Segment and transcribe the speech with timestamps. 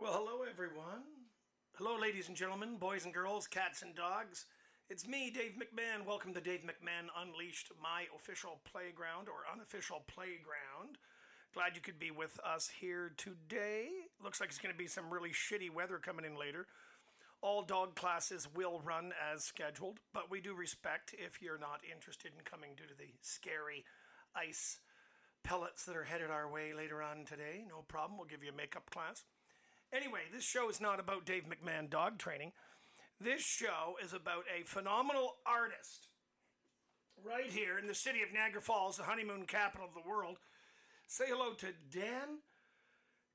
[0.00, 1.04] Well, hello, everyone.
[1.76, 4.46] Hello, ladies and gentlemen, boys and girls, cats and dogs.
[4.88, 6.06] It's me, Dave McMahon.
[6.06, 10.96] Welcome to Dave McMahon Unleashed, my official playground or unofficial playground.
[11.52, 13.88] Glad you could be with us here today.
[14.24, 16.66] Looks like it's going to be some really shitty weather coming in later.
[17.42, 22.32] All dog classes will run as scheduled, but we do respect if you're not interested
[22.34, 23.84] in coming due to the scary
[24.34, 24.78] ice
[25.44, 27.64] pellets that are headed our way later on today.
[27.68, 29.24] No problem, we'll give you a makeup class.
[29.92, 32.52] Anyway, this show is not about Dave McMahon dog training.
[33.20, 36.06] This show is about a phenomenal artist
[37.24, 40.38] right here in the city of Niagara Falls, the honeymoon capital of the world.
[41.08, 42.38] Say hello to Dan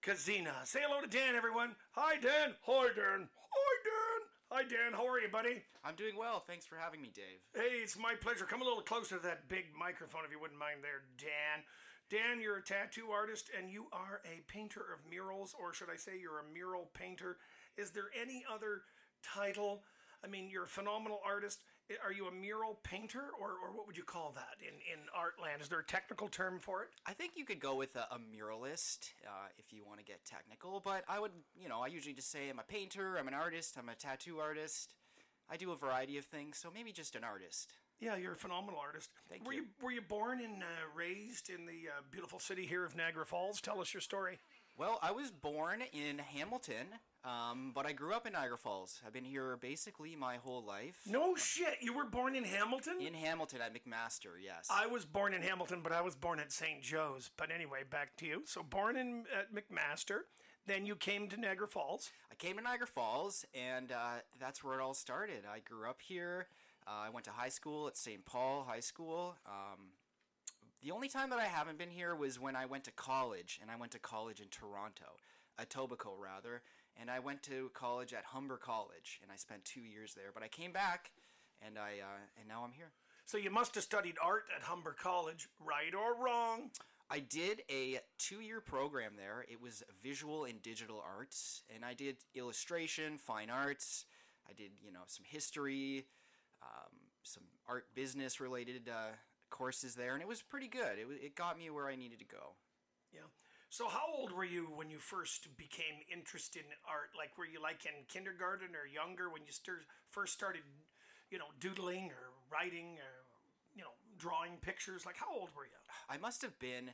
[0.02, 0.66] Kozina.
[0.66, 1.76] Say hello to Dan, everyone.
[1.92, 2.56] Hi, Dan.
[2.64, 3.28] Hi, Dan.
[3.52, 4.22] Hi, Dan.
[4.52, 4.94] Hi, Dan.
[4.94, 5.62] How are you, buddy?
[5.84, 6.40] I'm doing well.
[6.48, 7.44] Thanks for having me, Dave.
[7.54, 8.46] Hey, it's my pleasure.
[8.46, 11.66] Come a little closer to that big microphone if you wouldn't mind there, Dan.
[12.10, 15.98] Dan, you're a tattoo artist and you are a painter of murals, or should I
[15.98, 17.38] say you're a mural painter?
[17.78, 18.82] Is there any other
[19.24, 19.84] title?
[20.24, 21.62] I mean, you're a phenomenal artist.
[22.04, 25.36] Are you a mural painter, or, or what would you call that in, in art
[25.42, 25.62] land?
[25.62, 26.90] Is there a technical term for it?
[27.06, 30.26] I think you could go with a, a muralist uh, if you want to get
[30.26, 33.36] technical, but I would, you know, I usually just say I'm a painter, I'm an
[33.36, 34.94] artist, I'm a tattoo artist.
[35.48, 37.74] I do a variety of things, so maybe just an artist.
[38.00, 39.10] Yeah, you're a phenomenal artist.
[39.30, 39.62] Thank were you.
[39.62, 39.68] you.
[39.82, 40.66] Were you born and uh,
[40.96, 43.62] raised in the uh, beautiful city here of Niagara Falls?
[43.62, 44.40] Tell us your story.
[44.78, 46.88] Well, I was born in Hamilton,
[47.24, 49.00] um, but I grew up in Niagara Falls.
[49.08, 51.00] I've been here basically my whole life.
[51.08, 52.96] No shit, you were born in Hamilton?
[53.00, 54.68] In Hamilton at McMaster, yes.
[54.70, 56.82] I was born in Hamilton, but I was born at St.
[56.82, 57.32] Joe's.
[57.38, 58.42] But anyway, back to you.
[58.46, 60.24] So born in at McMaster,
[60.68, 62.12] then you came to Niagara Falls.
[62.30, 65.44] I came to Niagara Falls, and uh, that's where it all started.
[65.50, 66.48] I grew up here.
[66.88, 68.26] Uh, I went to high school at St.
[68.26, 69.36] Paul High School.
[69.46, 69.94] Um,
[70.84, 73.72] the only time that I haven't been here was when I went to college, and
[73.72, 75.18] I went to college in Toronto,
[75.60, 76.62] Etobicoke rather,
[77.00, 80.30] and I went to college at Humber College, and I spent two years there.
[80.32, 81.12] But I came back,
[81.66, 82.92] and I uh, and now I'm here.
[83.26, 86.70] So you must have studied art at Humber College, right or wrong?
[87.10, 89.46] I did a two-year program there.
[89.50, 94.06] It was visual and digital arts, and I did illustration, fine arts.
[94.48, 96.06] I did you know some history,
[96.66, 96.92] um,
[97.24, 99.14] some art business related uh,
[99.50, 100.98] courses there, and it was pretty good.
[100.98, 102.58] It, it got me where I needed to go.
[103.14, 103.30] Yeah.
[103.70, 107.10] So how old were you when you first became interested in art?
[107.18, 110.62] Like were you like in kindergarten or younger when you stir- first started,
[111.30, 113.26] you know, doodling or writing or
[113.76, 115.06] you know, drawing pictures?
[115.06, 115.78] Like how old were you?
[116.10, 116.92] I must have been,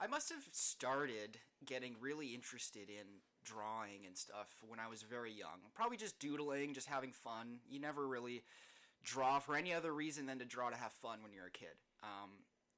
[0.00, 5.32] I must have started getting really interested in drawing and stuff when I was very
[5.32, 5.60] young.
[5.74, 7.60] Probably just doodling, just having fun.
[7.68, 8.42] You never really
[9.04, 11.76] draw for any other reason than to draw to have fun when you're a kid.
[12.02, 12.30] Um,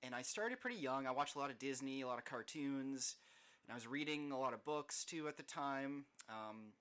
[0.02, 1.06] and I started pretty young.
[1.06, 3.16] I watched a lot of Disney, a lot of cartoons,
[3.64, 6.04] and I was reading a lot of books too at the time.
[6.28, 6.72] Um,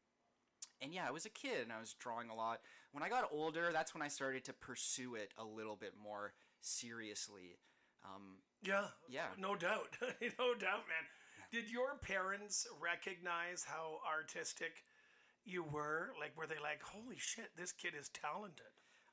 [0.81, 2.59] and yeah, I was a kid and I was drawing a lot.
[2.91, 6.33] When I got older, that's when I started to pursue it a little bit more
[6.61, 7.57] seriously.
[8.03, 8.87] Um, Yeah.
[9.09, 9.27] Yeah.
[9.37, 9.97] No doubt.
[10.01, 11.05] no doubt, man.
[11.51, 14.83] Did your parents recognize how artistic
[15.45, 16.11] you were?
[16.19, 18.65] Like, were they like, holy shit, this kid is talented?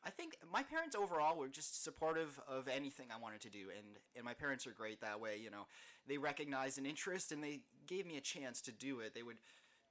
[0.04, 3.98] I think my parents overall were just supportive of anything I wanted to do, and
[4.16, 5.38] and my parents are great that way.
[5.42, 5.66] You know,
[6.08, 9.14] they recognized an interest and they gave me a chance to do it.
[9.14, 9.38] They would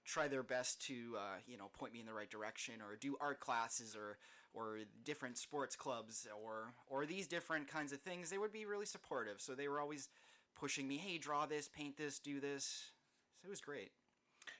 [0.03, 3.15] try their best to uh, you know point me in the right direction, or do
[3.21, 4.17] art classes, or
[4.53, 8.29] or different sports clubs, or or these different kinds of things.
[8.29, 9.39] They would be really supportive.
[9.39, 10.09] So they were always
[10.59, 12.91] pushing me, hey, draw this, paint this, do this.
[13.41, 13.91] So it was great.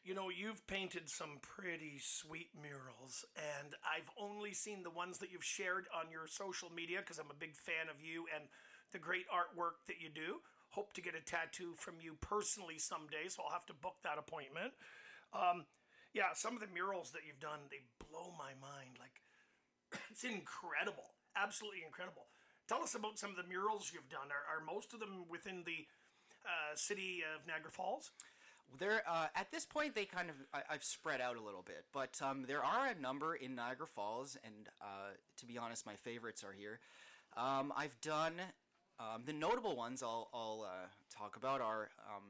[0.04, 5.30] You know, you've painted some pretty sweet murals, and I've only seen the ones that
[5.32, 8.50] you've shared on your social media because I'm a big fan of you and
[8.92, 10.42] the great artwork that you do.
[10.74, 14.18] Hope to get a tattoo from you personally someday, so I'll have to book that
[14.18, 14.74] appointment.
[15.38, 15.70] Um,
[16.18, 18.98] yeah, some of the murals that you've done, they blow my mind.
[18.98, 19.22] Like,
[20.10, 21.14] it's incredible.
[21.38, 22.26] Absolutely incredible.
[22.68, 24.34] Tell us about some of the murals you've done.
[24.34, 25.86] Are, are most of them within the
[26.42, 28.10] uh, city of Niagara Falls?
[28.80, 31.85] There, uh, at this point, they kind of I, I've spread out a little bit,
[31.94, 35.96] but um, there are a number in Niagara Falls, and uh, to be honest, my
[35.96, 36.79] favorites are here.
[37.35, 38.34] Um, I've done
[39.00, 40.03] um, the notable ones.
[40.03, 42.23] I'll, I'll uh, talk about are um,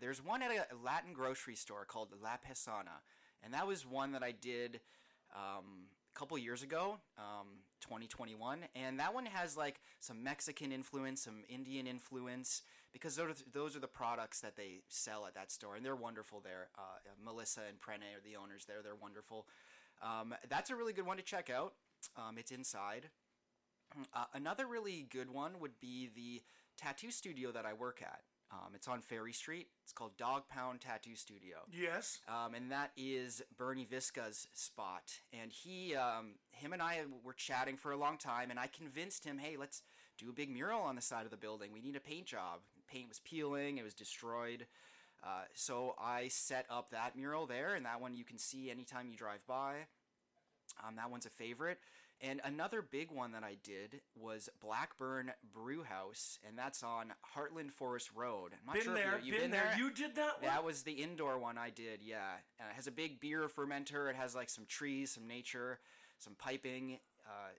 [0.00, 3.02] there's one at a Latin grocery store called La Pesana,
[3.42, 4.80] and that was one that I did
[5.34, 5.88] um,
[6.18, 7.46] couple years ago, um,
[7.80, 12.62] 2021, and that one has like some Mexican influence, some Indian influence,
[12.92, 15.94] because those are, those are the products that they sell at that store, and they're
[15.94, 16.70] wonderful there.
[16.76, 19.46] Uh, Melissa and Prene are the owners there; they're wonderful.
[20.02, 21.74] Um, that's a really good one to check out.
[22.16, 23.10] Um, it's inside.
[24.12, 26.42] Uh, another really good one would be the
[26.76, 28.22] tattoo studio that I work at.
[28.50, 29.66] Um, it's on Ferry Street.
[29.82, 31.58] It's called Dog Pound Tattoo Studio.
[31.70, 32.20] Yes.
[32.28, 35.20] Um, and that is Bernie Visca's spot.
[35.38, 39.24] And he, um, him and I were chatting for a long time, and I convinced
[39.24, 39.82] him, hey, let's
[40.16, 41.72] do a big mural on the side of the building.
[41.72, 42.60] We need a paint job.
[42.90, 44.66] Paint was peeling, it was destroyed.
[45.22, 49.08] Uh, so I set up that mural there, and that one you can see anytime
[49.10, 49.74] you drive by.
[50.86, 51.78] Um, that one's a favorite.
[52.20, 57.70] And another big one that I did was Blackburn Brew House, and that's on Heartland
[57.70, 58.52] Forest Road.
[58.54, 59.16] I'm not Been sure there.
[59.18, 59.72] if you, been, been there.
[59.78, 60.50] You did that one.
[60.50, 62.16] that was the indoor one I did, yeah.
[62.60, 64.10] Uh, it has a big beer fermenter.
[64.10, 65.78] It has like some trees, some nature,
[66.18, 67.50] some piping uh,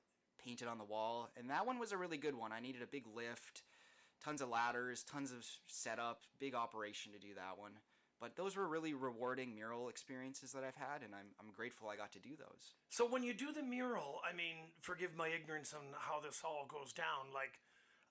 [0.44, 1.30] painted on the wall.
[1.38, 2.52] And that one was a really good one.
[2.52, 3.64] I needed a big lift,
[4.22, 7.72] tons of ladders, tons of setup, big operation to do that one.
[8.19, 11.95] But those were really rewarding mural experiences that I've had, and I'm, I'm grateful I
[11.95, 12.75] got to do those.
[12.89, 16.66] So when you do the mural, I mean, forgive my ignorance on how this all
[16.68, 17.31] goes down.
[17.33, 17.60] Like,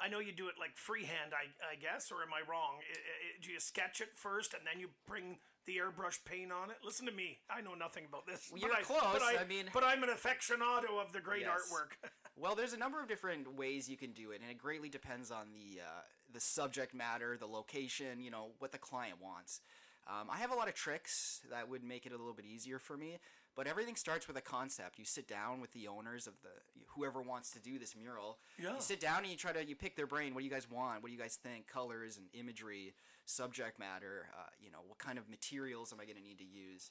[0.00, 2.78] I know you do it like freehand, I, I guess, or am I wrong?
[2.80, 6.70] I, I, do you sketch it first and then you bring the airbrush paint on
[6.70, 6.76] it?
[6.82, 8.48] Listen to me, I know nothing about this.
[8.50, 11.20] Well, but you're I, close, But I, I mean- but I'm an aficionado of the
[11.20, 11.70] great Yes.
[11.70, 12.08] artwork.
[12.40, 15.32] Well, there's a number of different ways you can do it, and it greatly depends
[15.32, 16.02] on the uh,
[16.32, 19.60] the subject matter, the location, you know, what the client wants.
[20.08, 22.78] Um, I have a lot of tricks that would make it a little bit easier
[22.78, 23.18] for me,
[23.54, 24.98] but everything starts with a concept.
[24.98, 26.48] You sit down with the owners of the
[26.94, 28.38] whoever wants to do this mural.
[28.58, 28.74] Yeah.
[28.74, 30.32] You sit down and you try to you pick their brain.
[30.32, 31.02] What do you guys want?
[31.02, 31.66] What do you guys think?
[31.66, 32.94] Colors and imagery,
[33.26, 34.28] subject matter.
[34.32, 36.90] Uh, you know, what kind of materials am I going to need to use?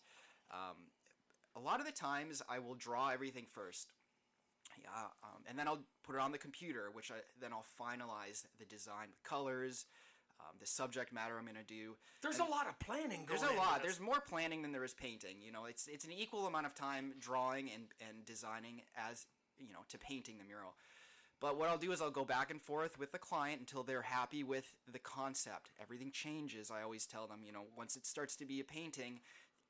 [0.52, 0.78] Um,
[1.56, 3.94] a lot of the times, I will draw everything first.
[4.80, 4.90] Yeah,
[5.24, 8.66] um, and then I'll put it on the computer, which I then I'll finalize the
[8.66, 9.86] design with colors,
[10.40, 11.96] um, the subject matter I'm going to do.
[12.22, 13.82] There's And a lot of planning going There's a lot.
[13.82, 15.38] There's more planning than there is painting.
[15.44, 19.26] You know, it's it's an equal amount of time drawing and and designing as
[19.58, 20.74] you know to painting the mural.
[21.40, 24.02] But what I'll do is I'll go back and forth with the client until they're
[24.02, 25.70] happy with the concept.
[25.80, 26.72] Everything changes.
[26.72, 29.20] I always tell them, you know, once it starts to be a painting,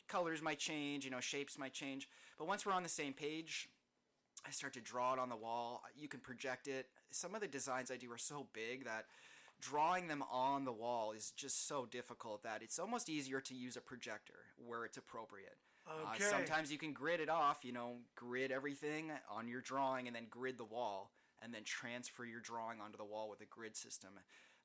[0.07, 2.07] colors might change, you know, shapes might change.
[2.37, 3.67] But once we're on the same page,
[4.45, 5.83] I start to draw it on the wall.
[5.97, 6.87] You can project it.
[7.11, 9.05] Some of the designs I do are so big that
[9.59, 13.75] drawing them on the wall is just so difficult that it's almost easier to use
[13.75, 15.57] a projector where it's appropriate.
[15.89, 16.25] Okay.
[16.25, 20.15] Uh, sometimes you can grid it off, you know, grid everything on your drawing and
[20.15, 21.11] then grid the wall
[21.41, 24.11] and then transfer your drawing onto the wall with a grid system.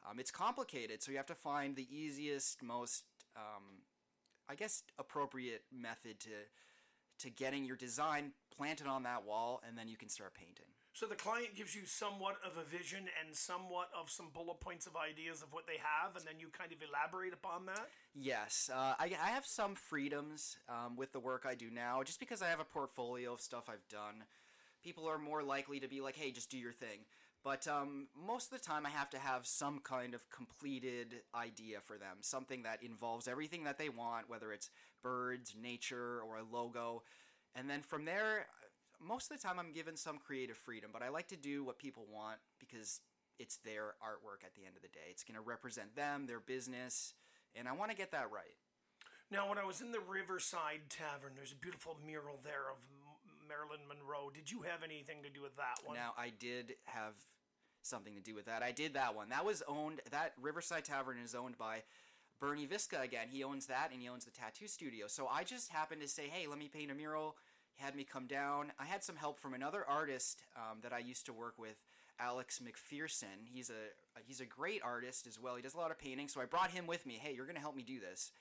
[0.09, 3.05] Um, it's complicated, so you have to find the easiest, most,
[3.37, 3.83] um,
[4.49, 6.31] I guess, appropriate method to
[7.19, 10.72] to getting your design planted on that wall, and then you can start painting.
[10.95, 14.87] So the client gives you somewhat of a vision and somewhat of some bullet points
[14.87, 17.89] of ideas of what they have, and then you kind of elaborate upon that.
[18.15, 22.21] Yes, uh, I, I have some freedoms um, with the work I do now, just
[22.21, 24.25] because I have a portfolio of stuff I've done.
[24.85, 27.07] People are more likely to be like, "Hey, just do your thing."
[27.43, 31.79] But um, most of the time, I have to have some kind of completed idea
[31.81, 34.71] for them, something that involves everything that they want, whether it's
[35.03, 37.03] birds, nature, or a logo.
[37.55, 38.47] And then from there,
[39.07, 40.91] most of the time, I'm given some creative freedom.
[40.93, 43.01] But I like to do what people want because
[43.39, 45.11] it's their artwork at the end of the day.
[45.11, 47.15] It's going to represent them, their business,
[47.55, 48.57] and I want to get that right.
[49.31, 52.77] Now, when I was in the Riverside Tavern, there's a beautiful mural there of
[53.49, 54.31] Marilyn Monroe.
[54.33, 55.97] Did you have anything to do with that one?
[55.97, 57.15] Now, I did have
[57.83, 58.63] something to do with that.
[58.63, 59.31] I did that one.
[59.31, 60.01] That was owned.
[60.11, 61.83] That Riverside Tavern is owned by
[62.41, 63.29] Bernie Visca again.
[63.31, 65.07] He owns that, and he owns the tattoo studio.
[65.07, 67.37] So I just happened to say, "Hey, let me paint a mural."
[67.77, 68.73] He had me come down.
[68.79, 71.77] I had some help from another artist um, that I used to work with,
[72.21, 73.47] Alex McPherson.
[73.53, 75.57] He's a he's a great artist as well.
[75.57, 76.29] He does a lot of painting.
[76.29, 77.15] So I brought him with me.
[77.21, 78.33] Hey, you're going to help me do this.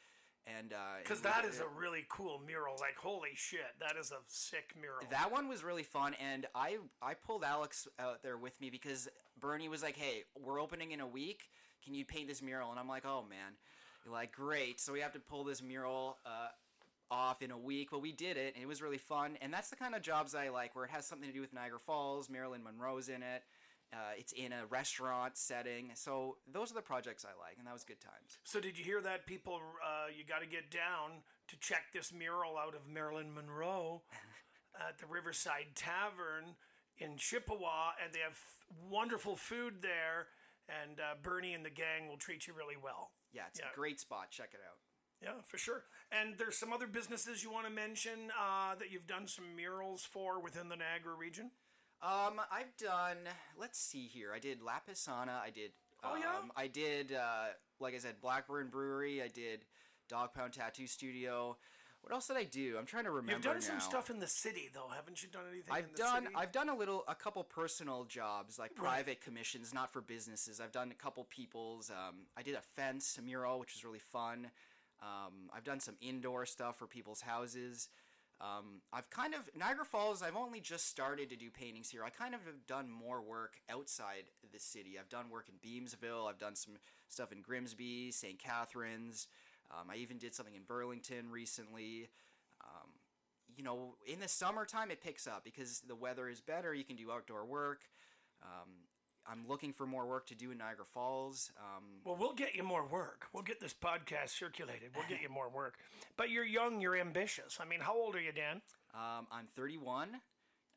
[0.48, 0.74] And
[1.04, 2.76] Because uh, that we- is a really cool mural.
[2.80, 5.02] Like, holy shit, that is a sick mural.
[5.12, 9.08] That one was really fun, and I I pulled Alex out there with me because
[9.40, 11.50] Bernie was like, "Hey, we're opening in a week.
[11.86, 13.54] Can you paint this mural?" And I'm like, "Oh man."
[14.04, 16.48] You're like, "Great." So we have to pull this mural uh,
[17.12, 19.38] off in a week, but we did it, and it was really fun.
[19.42, 21.54] And that's the kind of jobs I like, where it has something to do with
[21.54, 22.30] Niagara Falls.
[22.30, 23.44] Marilyn Monroe's in it.
[23.94, 27.74] Uh, it's in a restaurant setting, so those are the projects I like, and that
[27.74, 28.38] was good times.
[28.46, 29.60] so, did you hear that, people?
[29.86, 34.02] Uh, you got to get down to check this mural out of Marilyn Monroe
[34.88, 36.56] at the Riverside Tavern
[37.00, 38.40] in Chippawa, and they have
[38.90, 40.28] wonderful food there.
[40.70, 43.12] And uh, Bernie and the gang will treat you really well.
[43.34, 43.66] Yeah, it's Yeah.
[43.74, 44.32] a great spot.
[44.32, 44.78] Check it out.
[45.22, 45.84] Yeah, for sure.
[46.12, 50.04] And there's some other businesses you want to mention uh, that you've done some murals
[50.04, 51.52] for within the Niagara region.
[52.02, 53.18] Um, I've done.
[53.60, 54.32] Let's see here.
[54.36, 55.40] I did Lapisana.
[55.44, 55.72] I did.
[56.04, 56.40] Oh, yeah?
[56.40, 57.14] um, I did.
[57.14, 57.50] Uh,
[57.80, 59.22] like I said, Blackburn Brewery.
[59.22, 59.66] I did
[60.10, 61.58] Dog Pound Tattoo Studio.
[62.02, 62.78] What else did I do?
[62.80, 63.34] I'm trying to remember.
[63.34, 63.60] You've done now.
[63.60, 65.30] some stuff in the city, though, haven't you?
[65.30, 65.72] Done anything?
[65.72, 66.36] I've in the done City?
[66.36, 68.82] I've done a little a couple personal jobs like Right.
[69.06, 70.60] private commissions, not for businesses.
[70.60, 71.92] I've done a couple people's.
[71.92, 74.50] Um, I did a fence, a mural, which was really fun.
[75.02, 77.90] Um, I've done some indoor stuff for people's houses.
[78.40, 80.24] Um, I've kind of Niagara Falls.
[80.24, 82.04] I've only just started to do paintings here.
[82.04, 84.98] I kind of have done more work outside the city.
[85.00, 86.28] I've done work in Beamsville.
[86.28, 86.74] I've done some
[87.08, 88.40] stuff in Grimsby, St.
[88.40, 89.28] Catharines.
[89.70, 92.10] Um, I even did something in Burlington recently.
[92.62, 92.90] Um,
[93.56, 96.74] you know, in the summertime it picks up because the weather is better.
[96.74, 97.82] You can do outdoor work.
[98.42, 98.70] Um,
[99.28, 101.52] I'm looking for more work to do in Niagara Falls.
[101.58, 103.28] Um, Well, we'll get you more work.
[103.34, 104.92] We'll get this podcast circulated.
[104.96, 105.76] We'll get you more work.
[106.18, 106.82] But you're young.
[106.82, 107.60] You're ambitious.
[107.62, 108.62] I mean, how old are you, Dan?
[108.94, 110.20] um, I'm 31.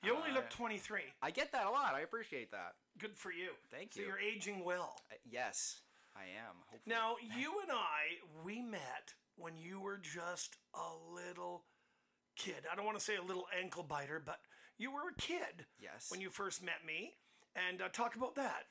[0.04, 1.00] You only Uh, look 23.
[1.22, 1.94] I get that a lot.
[1.94, 2.74] I appreciate that.
[2.98, 3.50] Good for you.
[3.70, 4.06] Thank so you.
[4.06, 5.00] you're aging well.
[5.10, 5.80] Uh, yes,
[6.14, 6.56] I am.
[6.70, 6.94] Hopefully.
[6.94, 11.64] Now, you and I, we met when you were just a little
[12.36, 12.66] kid.
[12.70, 14.40] I don't want to say a little ankle biter, but
[14.76, 16.10] you were a kid Yes.
[16.10, 17.14] when you first met me.
[17.56, 18.64] And uh, talk about that.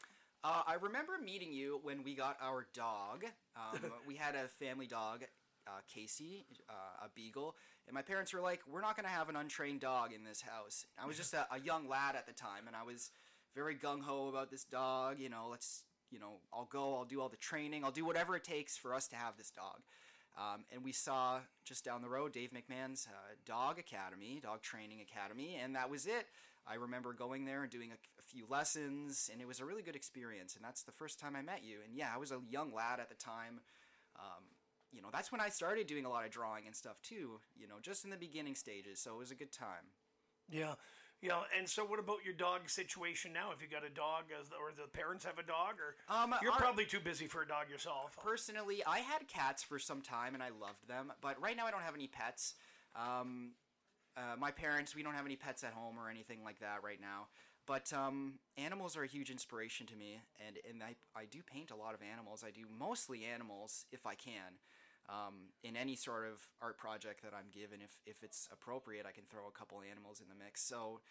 [0.43, 3.25] Uh, I remember meeting you when we got our dog.
[3.55, 5.23] Um, we had a family dog,
[5.67, 7.55] uh, Casey, uh, a beagle,
[7.87, 10.41] and my parents were like, "We're not going to have an untrained dog in this
[10.41, 13.11] house." I was just a, a young lad at the time, and I was
[13.55, 15.19] very gung ho about this dog.
[15.19, 18.35] You know, let's, you know, I'll go, I'll do all the training, I'll do whatever
[18.35, 19.79] it takes for us to have this dog.
[20.37, 24.99] Um, and we saw just down the road Dave McMahon's uh, Dog Academy, Dog Training
[24.99, 26.25] Academy, and that was it.
[26.65, 29.81] I remember going there and doing a, a few lessons, and it was a really
[29.83, 30.55] good experience.
[30.55, 31.77] And that's the first time I met you.
[31.85, 33.61] And yeah, I was a young lad at the time.
[34.19, 34.43] Um,
[34.91, 37.39] you know, that's when I started doing a lot of drawing and stuff too.
[37.55, 38.99] You know, just in the beginning stages.
[38.99, 39.93] So it was a good time.
[40.49, 40.73] Yeah.
[41.21, 41.41] Yeah.
[41.57, 43.51] And so, what about your dog situation now?
[43.55, 46.51] If you got a dog, as or the parents have a dog, or Um, you're
[46.51, 48.17] our- probably too busy for a dog yourself.
[48.21, 51.71] Personally, I had cats for some time and I loved them, but right now I
[51.71, 52.55] don't have any pets.
[52.95, 53.55] Um,
[54.15, 56.99] uh, my parents, we don't have any pets at home or anything like that right
[57.01, 57.29] now.
[57.65, 61.71] But um, animals are a huge inspiration to me, and, and I, I do paint
[61.71, 62.43] a lot of animals.
[62.45, 64.59] I do mostly animals if I can.
[65.09, 69.11] Um, in any sort of art project that I'm given, if, if it's appropriate, I
[69.11, 70.61] can throw a couple animals in the mix.
[70.61, 71.01] So,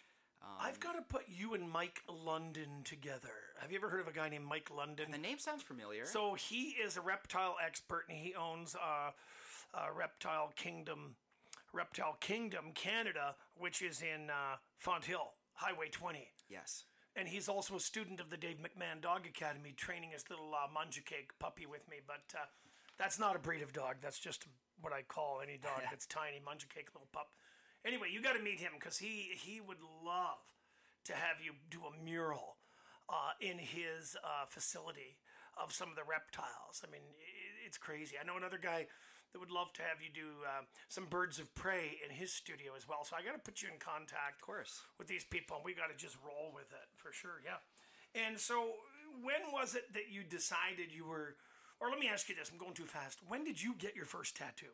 [0.42, 3.34] um, I've got to put you and Mike London together.
[3.60, 5.10] Have you ever heard of a guy named Mike London?
[5.10, 6.04] the name sounds familiar.
[6.06, 9.10] So he is a reptile expert, and he owns uh,
[9.74, 11.16] uh, Reptile Kingdom,
[11.72, 16.28] Reptile Kingdom Canada, which is in uh, Fonthill, Highway 20.
[16.50, 16.84] yes.
[17.14, 20.66] And he's also a student of the Dave McMahon Dog Academy, training his little uh,
[20.66, 21.98] Munja Cake puppy with me.
[22.06, 22.46] But uh,
[22.98, 23.96] that's not a breed of dog.
[24.00, 24.46] That's just
[24.80, 27.28] what I call any dog that's tiny, Munja Cake little pup.
[27.84, 30.40] Anyway, you got to meet him because he he would love
[31.04, 32.56] to have you do a mural
[33.08, 35.18] uh, in his uh, facility
[35.60, 36.82] of some of the reptiles.
[36.86, 38.16] I mean, i it's crazy.
[38.20, 38.86] I know another guy
[39.32, 42.72] that would love to have you do uh, some birds of prey in his studio
[42.76, 43.04] as well.
[43.04, 44.82] So I got to put you in contact Of course.
[44.98, 47.40] with these people, and we got to just roll with it for sure.
[47.44, 47.58] Yeah.
[48.14, 48.72] And so,
[49.22, 51.36] when was it that you decided you were?
[51.80, 53.20] Or let me ask you this: I'm going too fast.
[53.26, 54.72] When did you get your first tattoo?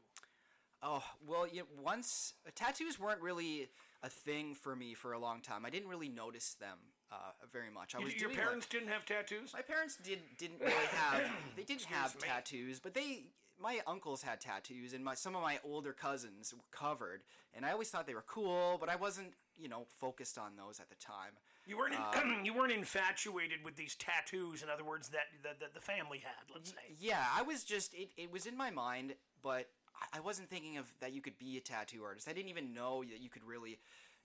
[0.82, 3.68] Oh well, yeah, once uh, tattoos weren't really
[4.02, 5.64] a thing for me for a long time.
[5.66, 6.78] I didn't really notice them
[7.10, 7.16] uh,
[7.52, 7.94] very much.
[7.94, 9.52] I You- was your parents like, didn't have tattoos.
[9.52, 11.22] my parents did didn't really have
[11.56, 12.20] they didn't have me.
[12.22, 13.22] tattoos, but they
[13.60, 17.22] my uncles had tattoos and my some of my older cousins were covered,
[17.54, 20.80] and I always thought they were cool, but I wasn't you know focused on those
[20.80, 21.32] at the time.
[21.66, 24.62] You weren't in, Um, you weren't infatuated with these tattoos.
[24.62, 26.54] In other words, that the, the, the family had.
[26.54, 26.94] Let's say.
[26.98, 30.76] Yeah, I was just it, it was in my mind, but I- I wasn't thinking
[30.78, 32.28] of that you could be a tattoo artist.
[32.28, 33.78] I didn't even know that you could really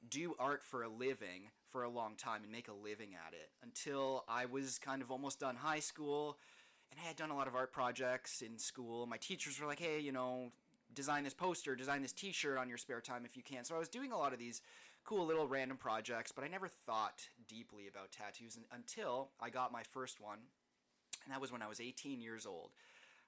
[0.09, 3.49] do art for a living for a long time and make a living at it
[3.63, 6.37] until I was kind of almost done high school
[6.93, 9.05] and I had done a lot of art projects in school.
[9.07, 10.51] My teachers were like, "Hey, you know,
[10.93, 13.79] design this poster, design this t-shirt on your spare time if you can." So I
[13.79, 14.61] was doing a lot of these
[15.03, 19.83] cool little random projects, but I never thought deeply about tattoos until I got my
[19.83, 20.39] first one
[21.23, 22.71] and that was when I was 18 years old.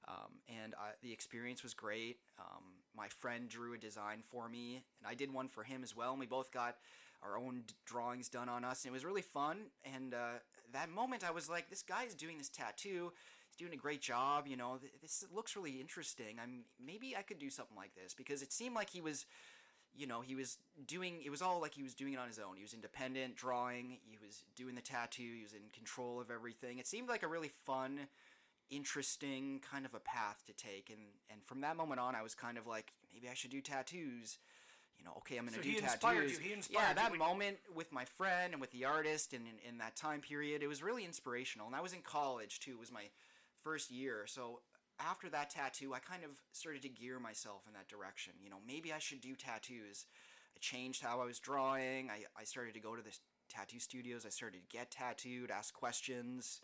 [0.08, 2.18] Um, and I, the experience was great.
[2.40, 2.64] Um,
[2.96, 6.12] my friend drew a design for me, and I did one for him as well.
[6.12, 6.76] And we both got
[7.24, 9.58] our own drawings done on us, and it was really fun.
[9.96, 10.40] And uh,
[10.74, 13.14] that moment, I was like, "This guy's doing this tattoo.
[13.58, 14.48] Doing a great job.
[14.48, 16.38] You know, this looks really interesting.
[16.42, 19.26] I'm maybe I could do something like this because it seemed like he was."
[19.98, 22.38] you know, he was doing it was all like he was doing it on his
[22.38, 22.58] own.
[22.58, 26.80] He was independent, drawing, he was doing the tattoo, he was in control of everything.
[26.80, 28.10] It seemed like a really fun,
[28.70, 32.36] interesting kind of a path to take and and from that moment on I was
[32.36, 34.38] kind of like maybe I should do tattoos.
[35.00, 35.94] You know, okay, I'm going to So do he tattoos.
[35.94, 38.86] inspired you, he yeah, inspired you that when- moment with my friend and with the
[38.86, 41.68] artist and in, in that time period, it was really inspirational.
[41.68, 42.72] And I was in college too.
[42.72, 43.04] It was my
[43.66, 44.26] first year.
[44.28, 44.62] So
[45.00, 48.34] after that tattoo, I kind of started to gear myself in that direction.
[48.42, 50.06] You know, maybe I should do tattoos.
[50.56, 52.10] I changed how I was drawing.
[52.10, 53.18] I, I started to go to the
[53.50, 54.26] tattoo studios.
[54.26, 56.62] I started to get tattooed, ask questions.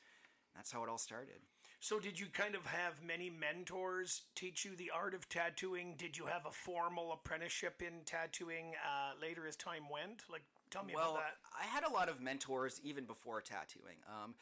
[0.55, 1.41] That's how it all started.
[1.83, 5.95] So, did you kind of have many mentors teach you the art of tattooing?
[5.97, 10.21] Did you have a formal apprenticeship in tattooing uh, later as time went?
[10.31, 11.37] Like, tell me well, about that.
[11.59, 13.97] I had a lot of mentors even before tattooing.
[14.07, 14.35] Um,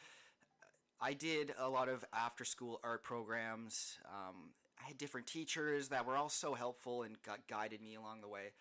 [1.00, 3.98] I did a lot of after school art programs.
[4.06, 4.50] Um,
[4.82, 8.28] I had different teachers that were all so helpful and gu- guided me along the
[8.28, 8.52] way.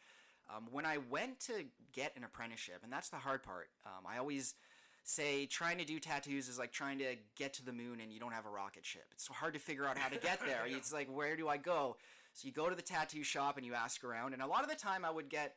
[0.53, 4.17] Um, when I went to get an apprenticeship, and that's the hard part, um, I
[4.17, 4.55] always
[5.03, 8.19] say trying to do tattoos is like trying to get to the moon and you
[8.19, 9.05] don't have a rocket ship.
[9.11, 10.65] It's so hard to figure out how to get there.
[10.65, 11.97] It's like, where do I go?
[12.33, 14.69] So you go to the tattoo shop and you ask around, and a lot of
[14.69, 15.55] the time I would get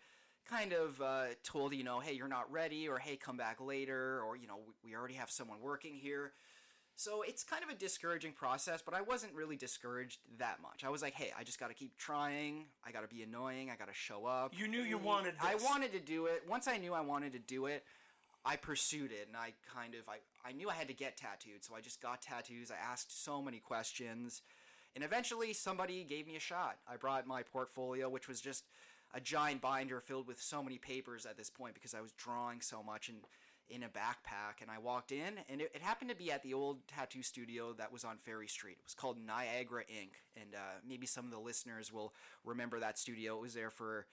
[0.49, 4.21] kind of uh, told, you know, hey, you're not ready, or hey, come back later,
[4.23, 6.33] or, you know, we, we already have someone working here.
[6.96, 10.84] So it's kind of a discouraging process, but I wasn't really discouraged that much.
[10.84, 12.66] I was like, hey, I just got to keep trying.
[12.87, 13.70] I got to be annoying.
[13.70, 14.54] I got to show up.
[14.56, 16.44] You knew you wanted I wanted to do it.
[16.49, 17.84] Once I knew I wanted to do it,
[18.44, 21.64] I pursued it and I kind of I, I knew I had to get tattooed,
[21.64, 22.70] so I just got tattoos.
[22.70, 24.42] I asked so many questions.
[24.94, 26.76] And eventually somebody gave me a shot.
[26.87, 28.64] I brought my portfolio, which was just
[29.14, 32.61] a giant binder filled with so many papers at this point because I was drawing
[32.61, 33.18] so much and
[33.69, 36.54] in a backpack and I walked in and it, it happened to be at the
[36.54, 38.76] old tattoo studio that was on Ferry Street.
[38.78, 42.12] It was called Niagara Ink and uh, maybe some of the listeners will
[42.45, 43.37] remember that studio.
[43.37, 44.07] It was there for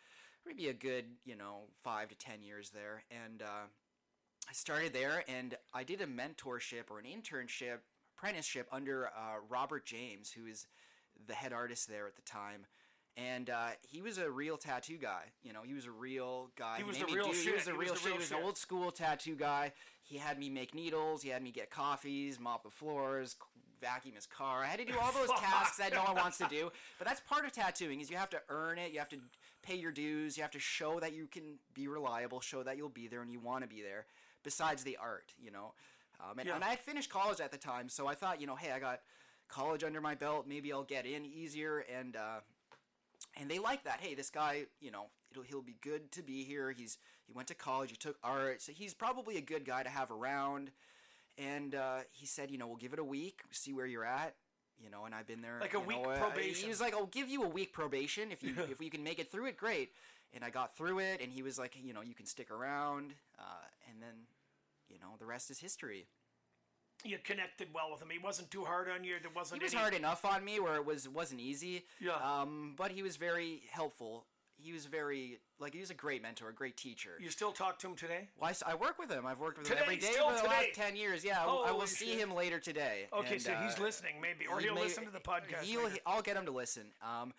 [0.46, 3.04] maybe a good, you know, five to ten years there.
[3.12, 3.68] And uh,
[4.50, 7.80] I started there and I did a mentorship or an internship,
[8.18, 10.68] apprenticeship under uh, Robert James, who is
[11.28, 12.66] the head artist there at the time.
[13.28, 15.24] And uh, he was a real tattoo guy.
[15.44, 16.78] You know, he was a real guy.
[16.78, 17.46] He was made the real do- shit.
[17.46, 18.12] He was He was real the shit.
[18.14, 19.74] He was an old school tattoo guy.
[20.04, 21.22] He had me make needles.
[21.22, 23.36] He had me get coffees, mop the floors,
[23.82, 24.64] vacuum his car.
[24.64, 26.72] I had to do all those tasks that no one wants to do.
[26.98, 28.92] But that's part of tattooing is you have to earn it.
[28.94, 29.18] You have to
[29.62, 30.38] pay your dues.
[30.38, 33.32] You have to show that you can be reliable, show that you'll be there and
[33.32, 34.06] you want to be there.
[34.44, 35.74] Besides the art, you know.
[36.22, 36.56] Um, and, Yeah.
[36.56, 39.02] and I finished college at the time, so I thought, you know, hey, I got
[39.50, 40.46] college under my belt.
[40.48, 41.84] Maybe I'll get in easier.
[41.94, 42.40] And uh,
[43.38, 44.00] and they like that.
[44.02, 46.72] Hey, this guy, you know, it'll, he'll be good to be here.
[46.72, 47.92] He's he went to college.
[47.92, 50.72] He took art, so he's probably a good guy to have around.
[51.38, 54.36] And uh, he said, you know, we'll give it a week, see where you're at.
[54.84, 56.64] You know, and I've been there Like a week know, uh, probation.
[56.64, 59.20] He was like, "I'll give you a week probation if you if you can make
[59.20, 59.92] it through it, great."
[60.34, 63.14] And I got through it, and he was like, "You know, you can stick around."
[63.38, 63.44] Uh,
[63.90, 64.28] and then,
[64.88, 66.06] you know, the rest is history.
[67.04, 68.10] You connected well with him.
[68.12, 69.16] He wasn't too hard on you.
[69.22, 69.82] There wasn't He was any.
[69.82, 71.86] hard enough on me where it was wasn't easy.
[72.02, 72.12] Yeah.
[72.16, 74.26] Um, but he was very helpful.
[74.62, 77.12] He was very like he was a great mentor, a great teacher.
[77.22, 78.28] You still talk to him today?
[78.38, 79.26] Well, I I, work with him.
[79.26, 80.48] I've worked with Today, him every day for the today?
[80.50, 81.24] last ten years.
[81.24, 82.18] Yeah, I will- I will Holy see shit.
[82.20, 83.08] him later today.
[83.14, 85.62] Okay, and, so he's uh, listening maybe, or he he'll may- listen to the podcast.
[85.64, 85.90] He'll.
[86.06, 86.88] I'll get him to listen.
[87.02, 87.34] Um,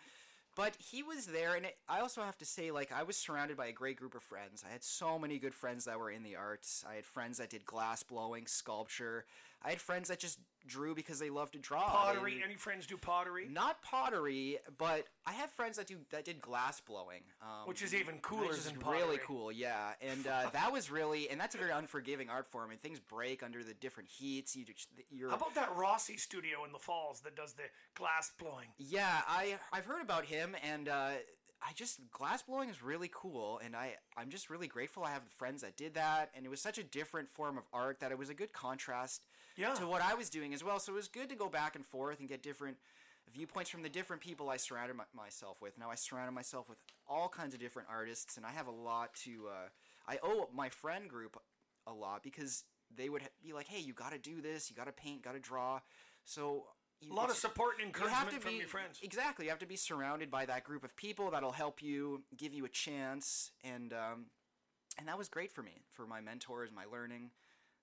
[0.57, 3.57] but he was there, and it, I also have to say, like, I was surrounded
[3.57, 4.65] by a great group of friends.
[4.69, 6.85] I had so many good friends that were in the arts.
[6.91, 9.27] I had friends that did glass blowing, sculpture.
[9.63, 11.89] I had friends that just drew because they loved to draw.
[11.89, 12.35] pottery.
[12.37, 13.49] and- Any friends do pottery?
[13.49, 17.95] not pottery, but I have friends that do that did glass blowing, um, Which is
[17.95, 19.51] even cooler which is really cool.
[19.53, 23.01] Yeah, and uh, that was really, and that's a very unforgiving art form, and things
[23.01, 24.55] break under the different heats.
[24.57, 28.31] You, just- you're How about that Rossi studio in the Falls that does the glass
[28.39, 28.69] blowing?
[28.79, 31.11] yeah, I I've heard about him, and uh,
[31.63, 35.23] I just glass blowing is really cool, and I I'm just really grateful I have
[35.37, 38.19] friends that did that, and it was such a different form of art that it
[38.19, 39.27] was a good contrast
[39.61, 39.75] Yeah.
[39.75, 40.79] to what I was doing as well.
[40.79, 42.77] So it was good to go back and forth and get different
[43.33, 45.79] viewpoints from the different people I surrounded my, myself with.
[45.79, 49.15] Now I surrounded myself with all kinds of different artists, and I have a lot
[49.25, 49.49] to.
[49.49, 49.69] Uh,
[50.09, 51.37] I owe my friend group
[51.87, 54.71] a lot because they would be like, "Hey, you got to do this.
[54.71, 55.23] You got to paint.
[55.23, 55.81] Got to draw."
[56.25, 56.67] So
[57.01, 58.99] you, A lot of support and encouragement from your friends.
[59.03, 59.47] exactly.
[59.47, 62.65] You have to be surrounded by that group of people that'll help you, give you
[62.65, 64.27] a chance, and um,
[64.99, 67.31] and that was great for me, for my mentors, my learning.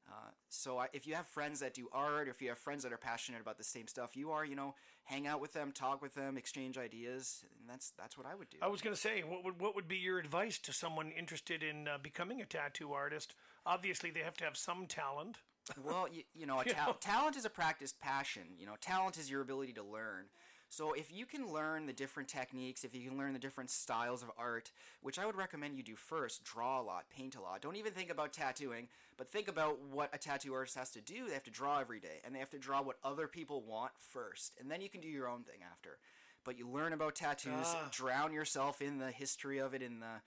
[0.09, 2.83] Uh, so I, if you have friends that do art, or if you have friends
[2.83, 5.71] that are passionate about the same stuff you are, you know, hang out with them,
[5.71, 8.57] talk with them, exchange ideas, and that's that's what I would do.
[8.61, 11.61] I was going to say, what would what would be your advice to someone interested
[11.61, 13.35] in uh, becoming a tattoo artist?
[13.65, 15.37] Obviously, they have to have some talent.
[15.83, 18.43] well, you, you know, a ta- talent is a practiced passion.
[18.57, 20.25] You know, talent is your ability to learn.
[20.69, 24.21] So if you can learn the different techniques, if you can learn the different styles
[24.21, 27.61] of art, which I would recommend you do first, draw a lot, paint a lot.
[27.61, 31.27] Don't even think about tattooing, but think about what a tattoo artist has to do.
[31.27, 33.91] They have to draw every day, and they have to draw what other people want
[33.97, 35.99] first, and then you can do your own thing after.
[36.43, 37.89] But you learn about tattoos, Ah.
[37.91, 40.21] drown yourself in the history of it, in the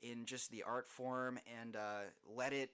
[0.00, 2.70] in just the art form, and uh, let it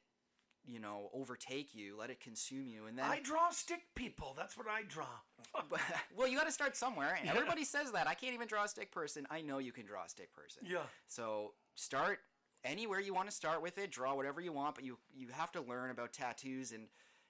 [0.66, 4.35] you know overtake you let it consume you and then I draw stick people.
[4.37, 5.07] That's what I draw.
[6.16, 7.16] Well, you got to start somewhere.
[7.20, 8.07] And Everybody says that.
[8.07, 9.27] I can't even draw a stick person.
[9.31, 10.62] I know you can draw a stick person.
[10.66, 10.83] Yeah.
[11.07, 12.20] So start
[12.64, 13.90] anywhere you want to start with it.
[13.90, 16.88] Draw whatever you want, but you you have to learn about tattoos and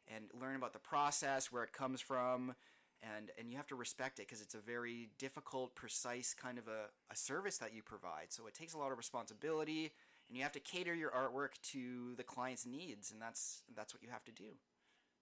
[0.09, 2.55] and learn about the process, where it comes from,
[3.03, 6.69] and and you have to respect it because it's a very difficult, precise kind of
[6.69, 8.27] a, a service that you provide.
[8.31, 9.93] So it takes a lot of responsibility,
[10.29, 14.03] and you have to cater your artwork to the client's needs, and that's that's what
[14.03, 14.57] you have to do.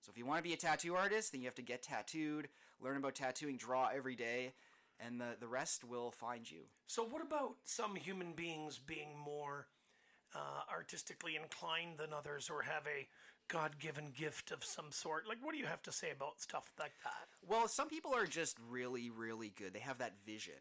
[0.01, 2.49] So if you want to be a tattoo artist, then you have to get tattooed,
[2.81, 4.53] learn about tattooing, draw every day,
[4.99, 6.63] and the, the rest will find you.
[6.87, 9.69] So, what about some human beings being more
[10.35, 13.07] uh, artistically inclined than others or have a
[13.49, 15.29] God given gift of some sort?
[15.29, 17.29] Like, what do you have to say about stuff like that?
[17.47, 19.73] Well, some people are just really, really good.
[19.73, 20.55] They have that vision.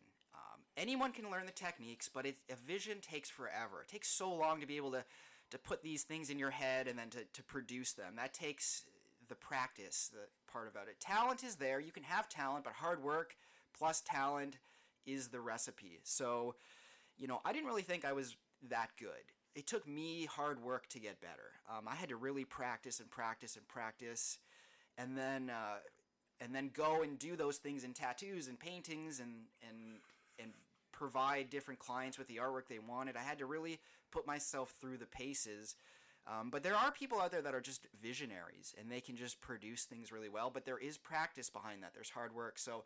[0.77, 3.81] Anyone can learn the techniques, but it, a vision takes forever.
[3.84, 5.03] It takes so long to be able to,
[5.49, 8.13] to put these things in your head and then to, to produce them.
[8.15, 8.86] That takes
[9.27, 10.99] the practice, the part about it.
[10.99, 11.79] Talent is there.
[11.79, 13.36] You can have talent, but hard work
[13.77, 14.57] plus talent
[15.05, 15.99] is the recipe.
[16.03, 16.55] So,
[17.17, 18.36] you know, I didn't really think I was
[18.69, 19.10] that good.
[19.55, 21.51] It took me hard work to get better.
[21.69, 24.38] Um, I had to really practice and practice and practice,
[24.97, 25.79] and then uh,
[26.39, 29.31] and then go and do those things in tattoos and paintings and
[29.67, 29.99] and
[30.41, 30.51] and
[30.91, 33.17] provide different clients with the artwork they wanted.
[33.17, 33.80] I had to really
[34.12, 35.75] put myself through the paces.
[36.27, 39.41] Um, but there are people out there that are just visionaries and they can just
[39.41, 40.51] produce things really well.
[40.54, 41.93] But there is practice behind that.
[41.93, 42.60] There's hard work.
[42.60, 42.84] So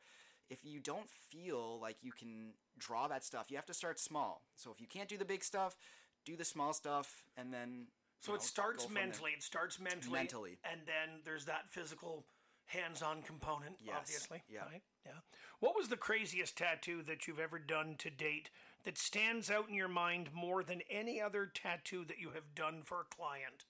[0.50, 4.44] if you don't feel like you can draw that stuff, you have to start small.
[4.56, 5.76] So if you can't do the big stuff,
[6.24, 7.88] do the small stuff, and then.
[8.22, 9.04] So you it starts from there.
[9.04, 9.32] mentally.
[9.32, 10.14] It starts mentally.
[10.14, 10.58] Mentally.
[10.70, 12.24] And then there's that physical
[12.68, 14.44] hands-on component, Yes, obviously.
[14.50, 14.62] yeah.
[14.66, 14.82] Right?
[15.06, 15.12] Yeah.
[15.60, 18.50] What was the craziest tattoo that you've ever done to date
[18.84, 22.82] that stands out in your mind more than any other tattoo that you have done
[22.84, 23.66] for a client?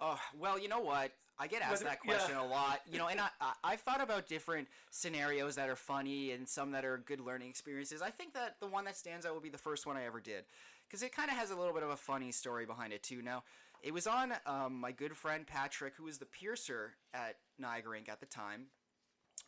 [0.00, 1.12] Oh, well, you know what?
[1.38, 2.42] I get asked Whether- that question yeah.
[2.44, 2.80] a lot.
[2.90, 6.72] You know, and I, I, I've thought about different scenarios that are funny and some
[6.72, 8.02] that are good learning experiences.
[8.02, 10.20] I think that the one that stands out would be the first one I ever
[10.20, 10.44] did.
[10.92, 13.22] Because it kind of has a little bit of a funny story behind it, too.
[13.22, 13.44] Now,
[13.82, 18.10] it was on um, my good friend Patrick, who was the piercer at Niagara Ink
[18.10, 18.66] at the time.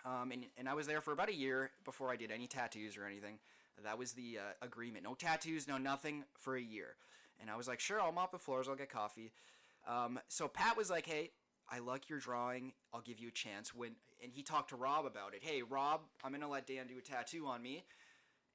[0.07, 2.97] Um, and, and I was there for about a year before I did any tattoos
[2.97, 3.41] or anything.
[3.85, 5.05] That was the uh, agreement.
[5.05, 6.97] No tattoos, no nothing for a year.
[7.39, 9.31] And I was like, sure, I'll mop the floors, I'll get coffee.
[9.87, 11.33] Um, so Pat was like, hey,
[11.71, 12.73] I like your drawing.
[12.95, 13.75] I'll give you a chance.
[13.75, 15.43] When and he talked to Rob about it.
[15.43, 17.85] Hey, Rob, I'm gonna let Dan do a tattoo on me.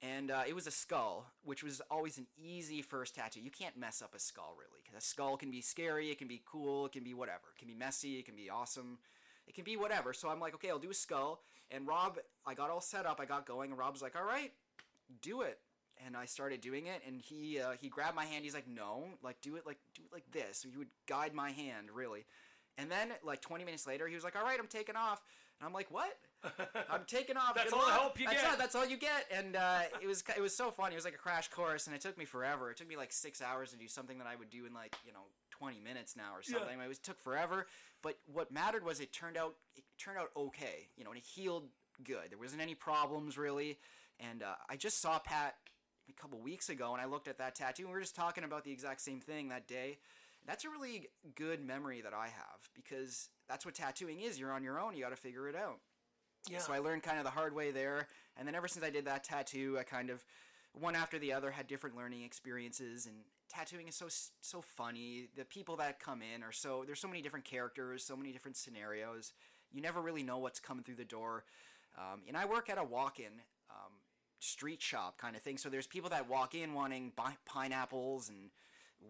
[0.02, 3.42] And uh, it was a skull, which was always an easy first tattoo.
[3.42, 6.28] You can't mess up a skull really, 'cause a skull can be scary, it can
[6.28, 7.50] be cool, it can be whatever.
[7.54, 9.00] It can be messy, it can be awesome,
[9.46, 10.14] it can be whatever.
[10.14, 11.44] So I'm like, okay, I'll do a skull.
[11.70, 14.24] And Rob, I got all set up, I got going, and Rob was like, all
[14.24, 14.54] right,
[15.22, 15.60] do it.
[16.06, 18.46] And I started doing it, and he uh, he grabbed my hand.
[18.46, 20.60] He's like, no, like do it like do it like this.
[20.60, 22.26] So he would guide my hand really.
[22.78, 25.22] And then like 20 minutes later, he was like, all right, I'm taking off.
[25.60, 26.18] And I'm like, what?
[26.90, 27.56] I'm taking off.
[27.56, 28.00] That's Good all luck.
[28.00, 28.52] help you that's get.
[28.52, 29.26] All, that's all you get.
[29.36, 30.94] And uh, it was it was so funny.
[30.94, 32.72] It was like a crash course, and it took me forever.
[32.72, 34.96] It took me like six hours to do something that I would do in like
[35.06, 36.60] you know 20 minutes now or Yeah.
[36.60, 36.80] something.
[36.80, 37.68] It was took forever.
[38.02, 40.88] But what mattered was it turned out it turned out okay.
[40.96, 41.68] You know, and it healed
[42.04, 42.30] good.
[42.32, 43.78] There wasn't any problems really.
[44.20, 45.56] And uh, I just saw Pat
[46.10, 48.44] a couple weeks ago, and I looked at that tattoo, and we were just talking
[48.44, 49.98] about the exact same thing that day.
[50.48, 54.40] That's a really good memory that I have because that's what tattooing is.
[54.40, 54.96] You're on your own.
[54.96, 55.80] You got to figure it out.
[56.48, 56.60] Yeah.
[56.60, 59.06] So I learned kind of the hard way there, and then ever since I did
[59.06, 60.24] that tattoo, I kind of
[60.74, 63.06] one after the other had different learning experiences.
[63.06, 63.16] And
[63.50, 64.08] tattooing is so
[64.42, 65.28] so funny.
[65.36, 68.58] The people that come in are so there's so many different characters, so many different
[68.58, 69.34] scenarios.
[69.72, 71.44] You never really know what's coming through the door.
[71.98, 73.34] Um, and I work at a walk-in
[73.70, 73.94] um,
[74.40, 75.58] street shop kind of thing.
[75.58, 77.12] So there's people that walk in wanting
[77.46, 78.50] pineapples and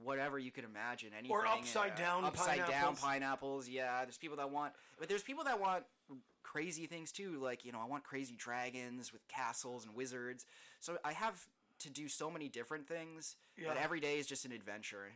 [0.03, 1.09] whatever you could imagine.
[1.17, 2.99] Anything upside uh, down upside down pineapples.
[3.01, 3.69] pineapples.
[3.69, 5.83] Yeah, there's people that want, but there's people that want
[6.43, 7.39] crazy things too.
[7.41, 10.45] Like you know, I want crazy dragons with castles and wizards.
[10.79, 11.47] So I have
[11.79, 13.35] to do so many different things.
[13.57, 13.73] Yeah.
[13.73, 15.07] That every day is just an adventure.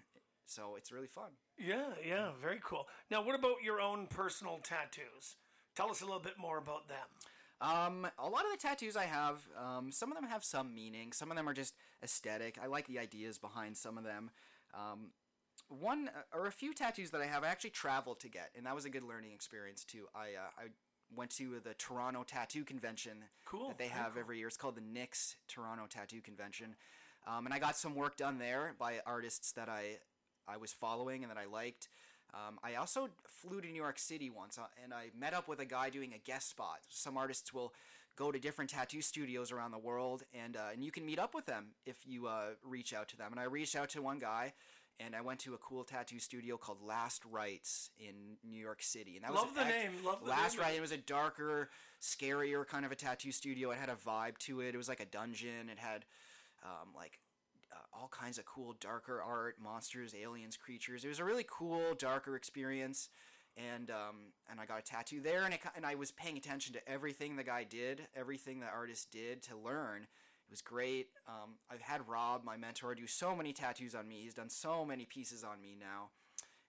[0.45, 1.31] So it's really fun.
[1.57, 2.87] Yeah, yeah, very cool.
[3.09, 5.37] Now, what about your own personal tattoos?
[5.75, 6.97] Tell us a little bit more about them.
[7.61, 11.13] Um, a lot of the tattoos I have, um, some of them have some meaning.
[11.13, 12.57] Some of them are just aesthetic.
[12.61, 14.31] I like the ideas behind some of them.
[14.73, 15.11] Um,
[15.69, 18.65] one uh, or a few tattoos that I have, I actually traveled to get, and
[18.65, 20.07] that was a good learning experience too.
[20.15, 20.63] I uh, I
[21.15, 24.21] went to the Toronto Tattoo Convention Cool, that they have cool.
[24.21, 24.47] every year.
[24.47, 26.75] It's called the NIX Toronto Tattoo Convention,
[27.27, 29.97] um, and I got some work done there by artists that I
[30.47, 31.89] I was following and that I liked.
[32.33, 35.59] Um, I also flew to New York City once, uh, and I met up with
[35.59, 36.79] a guy doing a guest spot.
[36.89, 37.73] Some artists will
[38.15, 41.35] go to different tattoo studios around the world, and uh, and you can meet up
[41.35, 43.31] with them if you uh, reach out to them.
[43.31, 44.53] And I reached out to one guy,
[44.99, 49.15] and I went to a cool tattoo studio called Last Rites in New York City,
[49.15, 50.65] and that Love was the an name, love the Last name.
[50.65, 50.75] Rite.
[50.75, 51.69] It was a darker,
[52.01, 53.71] scarier kind of a tattoo studio.
[53.71, 54.73] It had a vibe to it.
[54.73, 55.69] It was like a dungeon.
[55.71, 56.05] It had
[56.63, 57.19] um, like
[57.71, 61.03] uh, all kinds of cool, darker art, monsters, aliens, creatures.
[61.03, 63.09] It was a really cool, darker experience.
[63.55, 66.73] And um, and I got a tattoo there, and it, and I was paying attention
[66.73, 70.07] to everything the guy did, everything the artist did to learn.
[70.53, 71.07] Was great.
[71.27, 74.19] Um, I've had Rob, my mentor, do so many tattoos on me.
[74.21, 76.09] He's done so many pieces on me now,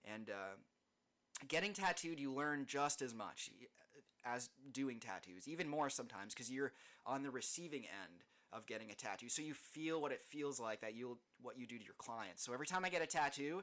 [0.03, 0.55] and uh,
[1.47, 3.51] getting tattooed, you learn just as much
[4.25, 6.71] as doing tattoos, even more sometimes, because you're
[7.05, 9.29] on the receiving end of getting a tattoo.
[9.29, 12.43] So you feel what it feels like that you'll what you do to your clients.
[12.43, 13.61] So every time I get a tattoo,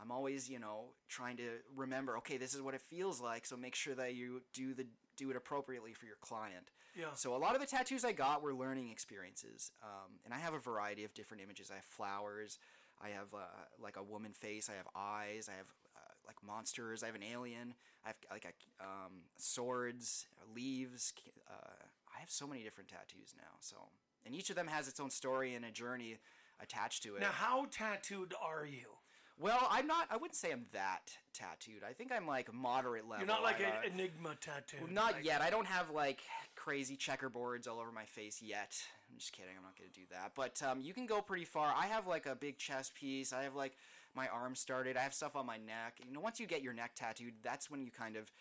[0.00, 3.56] I'm always, you know, trying to remember, okay, this is what it feels like, so
[3.56, 6.70] make sure that you do the do it appropriately for your client.
[6.96, 7.06] Yeah.
[7.14, 10.54] So a lot of the tattoos I got were learning experiences, um, and I have
[10.54, 11.70] a variety of different images.
[11.70, 12.58] I have flowers,
[13.02, 13.46] I have uh,
[13.82, 17.22] like a woman face, I have eyes, I have uh, like monsters, I have an
[17.22, 21.12] alien, I have like a, um, swords, leaves.
[21.48, 21.84] Uh,
[22.16, 23.58] I have so many different tattoos now.
[23.60, 23.76] So,
[24.24, 26.16] and each of them has its own story and a journey
[26.62, 27.20] attached to it.
[27.20, 28.96] Now, how tattooed are you?
[29.38, 30.06] well, I'm not.
[30.10, 31.82] I wouldn't say I'm that tattooed.
[31.88, 33.18] I think I'm like moderate level.
[33.18, 34.78] You're not like I, an uh, enigma tattoo.
[34.90, 35.42] not like- yet.
[35.42, 36.20] I don't have like
[36.66, 38.76] crazy checkerboards all over my face yet.
[39.08, 39.52] I'm just kidding.
[39.56, 40.32] I'm not going to do that.
[40.34, 41.72] But um, you can go pretty far.
[41.72, 43.32] I have like a big chest piece.
[43.32, 43.76] I have like
[44.16, 44.96] my arm started.
[44.96, 46.00] I have stuff on my neck.
[46.04, 48.32] You know, once you get your neck tattooed, that's when you kind of.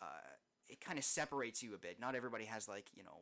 [0.00, 0.06] Uh,
[0.68, 1.98] it kind of separates you a bit.
[2.00, 3.18] Not everybody has like you know.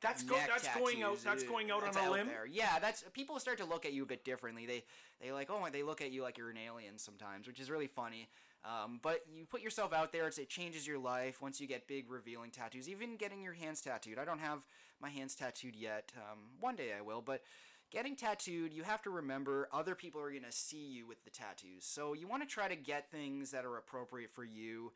[0.00, 2.26] That's go- that's going out- that's going out that's on a limb?
[2.28, 2.46] there.
[2.46, 4.64] Yeah, that's people start to look at you a bit differently.
[4.66, 4.84] They
[5.20, 7.88] they like oh they look at you like you're an alien sometimes, which is really
[7.88, 8.28] funny.
[8.64, 11.86] Um, but you put yourself out there, it's, it changes your life once you get
[11.86, 12.88] big revealing tattoos.
[12.88, 14.18] Even getting your hands tattooed.
[14.18, 14.66] I don't have
[15.00, 16.12] my hands tattooed yet.
[16.16, 17.42] Um, one day I will, but
[17.90, 21.30] getting tattooed, you have to remember other people are going to see you with the
[21.30, 21.84] tattoos.
[21.84, 24.92] So you want to try to get things that are appropriate for you.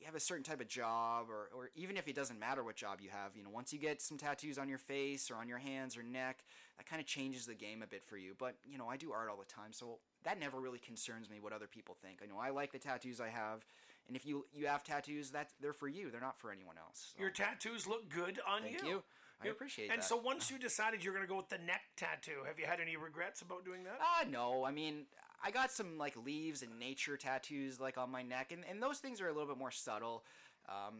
[0.00, 2.74] You have a certain type of job, or, or even if it doesn't matter what
[2.74, 5.46] job you have, you know, once you get some tattoos on your face or on
[5.46, 6.38] your hands or neck,
[6.78, 8.32] that kind of changes the game a bit for you.
[8.38, 11.38] But, you know, I do art all the time, so that never really concerns me
[11.38, 12.20] what other people think.
[12.24, 13.62] I know I like the tattoos I have,
[14.08, 16.10] and if you you have tattoos, that they're for you.
[16.10, 17.12] They're not for anyone else.
[17.14, 18.88] So, Your tattoos look good on thank you.
[18.88, 19.02] you.
[19.42, 19.94] I appreciate And that.
[19.96, 22.66] And so once you decided you're going to go with the neck tattoo, have you
[22.66, 23.98] had any regrets about doing that?
[24.00, 24.64] Ah, no.
[24.64, 25.04] I mean,
[25.42, 28.98] I got some like leaves and nature tattoos like on my neck, and, and those
[28.98, 30.24] things are a little bit more subtle.
[30.68, 30.96] Um,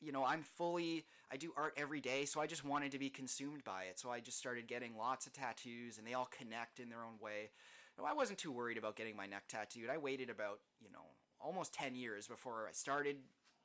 [0.00, 3.08] you know, I'm fully, I do art every day, so I just wanted to be
[3.08, 3.98] consumed by it.
[3.98, 7.18] So I just started getting lots of tattoos, and they all connect in their own
[7.20, 7.50] way.
[7.98, 9.88] No, I wasn't too worried about getting my neck tattooed.
[9.90, 11.04] I waited about, you know,
[11.40, 13.16] almost 10 years before I started.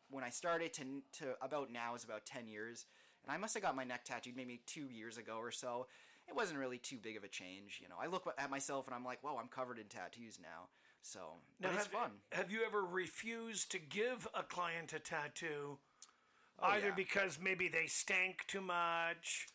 [0.09, 0.83] When I started to,
[1.19, 2.85] to about now is about 10 years.
[3.23, 5.87] And I must have got my neck tattooed maybe two years ago or so.
[6.31, 7.79] It wasn't really too big of a change.
[7.81, 10.69] You know, I look at myself and I'm like, whoa, I'm covered in tattoos now.
[11.01, 11.19] So,
[11.59, 12.11] but Now, it's have, fun.
[12.31, 15.77] Have you ever refused to give a client a tattoo,
[16.59, 16.93] Oh, either yeah.
[16.95, 19.47] because maybe they stank too much,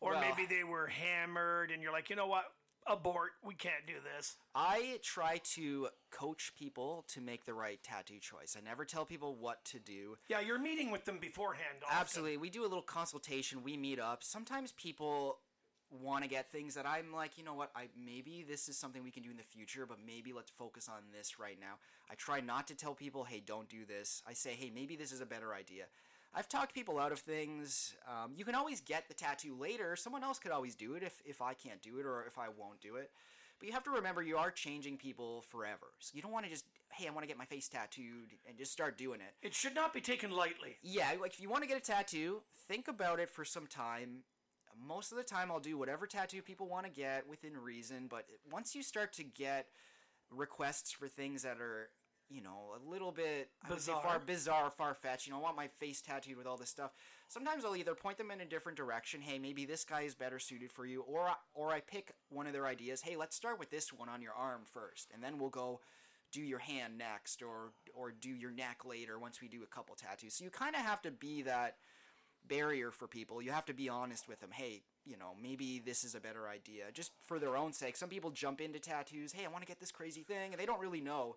[0.00, 2.44] or Well- maybe they were hammered, and you're like, you know what,
[2.86, 4.36] abort, we can't do this.
[4.54, 8.56] I try to coach people to make the right tattoo choice.
[8.56, 10.16] I never tell people what to do.
[10.28, 11.82] Yeah, you're meeting with them beforehand.
[11.84, 11.98] Often.
[11.98, 12.36] Absolutely.
[12.38, 13.62] We do a little consultation.
[13.62, 14.24] We meet up.
[14.24, 15.38] Sometimes people
[16.00, 17.70] want to get things that I'm like, you know what?
[17.76, 20.88] I maybe this is something we can do in the future, but maybe let's focus
[20.88, 21.74] on this right now.
[22.10, 25.12] I try not to tell people, "Hey, don't do this." I say, "Hey, maybe this
[25.12, 25.84] is a better idea."
[26.34, 27.94] I've talked people out of things.
[28.08, 29.96] Um, you can always get the tattoo later.
[29.96, 32.48] Someone else could always do it if, if I can't do it or if I
[32.48, 33.10] won't do it.
[33.58, 35.86] But you have to remember you are changing people forever.
[36.00, 38.56] So you don't want to just, hey, I want to get my face tattooed and
[38.56, 39.34] just start doing it.
[39.46, 40.78] It should not be taken lightly.
[40.82, 44.24] Yeah, like if you want to get a tattoo, think about it for some time.
[44.86, 48.06] Most of the time, I'll do whatever tattoo people want to get within reason.
[48.08, 49.66] But once you start to get
[50.30, 51.90] requests for things that are,
[52.28, 55.26] you know, a little bit say far bizarre, far fetched.
[55.26, 56.92] You know, I want my face tattooed with all this stuff.
[57.28, 59.20] Sometimes I'll either point them in a different direction.
[59.20, 62.46] Hey, maybe this guy is better suited for you, or I, or I pick one
[62.46, 63.02] of their ideas.
[63.02, 65.80] Hey, let's start with this one on your arm first, and then we'll go
[66.30, 69.94] do your hand next, or or do your neck later once we do a couple
[69.94, 70.34] tattoos.
[70.34, 71.76] So you kind of have to be that
[72.48, 73.40] barrier for people.
[73.42, 74.50] You have to be honest with them.
[74.52, 77.96] Hey, you know, maybe this is a better idea, just for their own sake.
[77.96, 79.32] Some people jump into tattoos.
[79.32, 81.36] Hey, I want to get this crazy thing, and they don't really know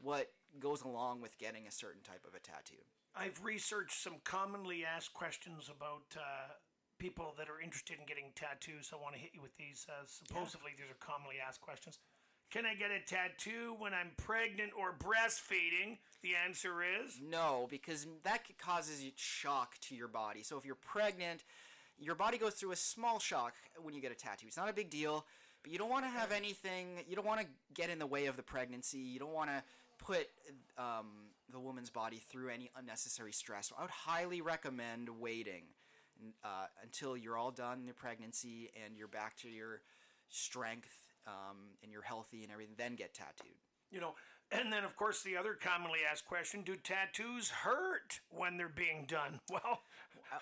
[0.00, 2.82] what goes along with getting a certain type of a tattoo.
[3.14, 6.54] I've researched some commonly asked questions about uh,
[6.98, 8.90] people that are interested in getting tattoos.
[8.92, 9.86] I want to hit you with these.
[9.88, 11.98] Uh, supposedly, these are commonly asked questions.
[12.52, 15.96] Can I get a tattoo when I'm pregnant or breastfeeding?
[16.22, 20.42] The answer is No, because that causes shock to your body.
[20.42, 21.44] So if you're pregnant,
[21.98, 24.46] your body goes through a small shock when you get a tattoo.
[24.48, 25.24] It's not a big deal,
[25.62, 26.88] but you don't want to have anything.
[27.08, 28.98] You don't want to get in the way of the pregnancy.
[28.98, 29.62] You don't want to
[29.96, 30.28] put
[30.76, 31.06] um,
[31.50, 33.70] the woman's body through any unnecessary stress.
[33.70, 35.62] So I would highly recommend waiting
[36.44, 39.80] uh, until you're all done in your pregnancy and you're back to your
[40.28, 42.74] strength um, and you're healthy and everything.
[42.76, 43.58] Then get tattooed.
[43.90, 44.14] You know,
[44.50, 49.06] and then of course the other commonly asked question: Do tattoos hurt when they're being
[49.06, 49.40] done?
[49.50, 49.82] Well,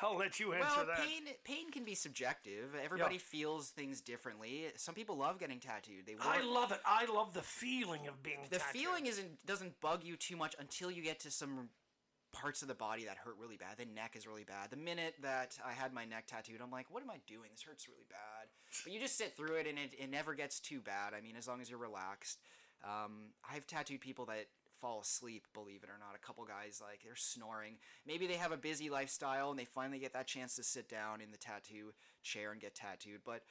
[0.03, 0.99] I'll let you answer well, that.
[0.99, 2.77] pain pain can be subjective.
[2.83, 4.67] Everybody feels things differently.
[4.77, 6.07] Some people love getting tattooed.
[6.07, 6.79] They I love it.
[6.85, 8.81] I love the feeling of being the tattooed.
[8.81, 11.71] feeling isn't doesn't bug you too much until you get to some
[12.33, 13.77] parts of the body that hurt really bad.
[13.77, 14.71] The neck is really bad.
[14.71, 17.51] The minute that I had my neck tattooed, I'm like, what am I doing?
[17.51, 18.49] This hurts really bad.
[18.85, 21.13] But you just sit through it, and it, it never gets too bad.
[21.17, 22.39] I mean, as long as you're relaxed.
[22.83, 24.47] Um, I've tattooed people that
[24.81, 26.17] fall asleep, believe it or not.
[26.17, 27.75] A couple guys like they're snoring.
[28.07, 31.21] Maybe they have a busy lifestyle and they finally get that chance to sit down
[31.21, 33.21] in the tattoo chair and get tattooed.
[33.25, 33.43] But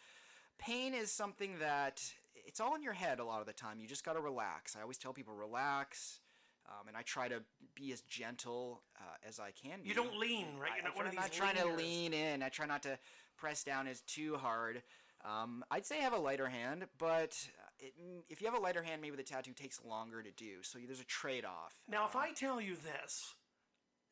[0.57, 2.01] pain is something that
[2.33, 3.79] it's all in your head a lot of the time.
[3.79, 4.75] You just got to relax.
[4.75, 6.19] I always tell people relax.
[6.67, 7.41] Um, and I try to
[7.75, 9.89] be as gentle uh, as I can be.
[9.89, 10.71] You don't lean, right?
[10.75, 12.43] You're not I one of try- I'm these not trying to lean in.
[12.43, 12.99] I try not to
[13.37, 14.83] press down as too hard.
[15.25, 17.35] Um, I'd say have a lighter hand, but
[17.79, 17.93] it,
[18.29, 20.61] if you have a lighter hand, maybe the tattoo takes longer to do.
[20.61, 21.73] So there's a trade-off.
[21.89, 23.33] Now, if I tell you this,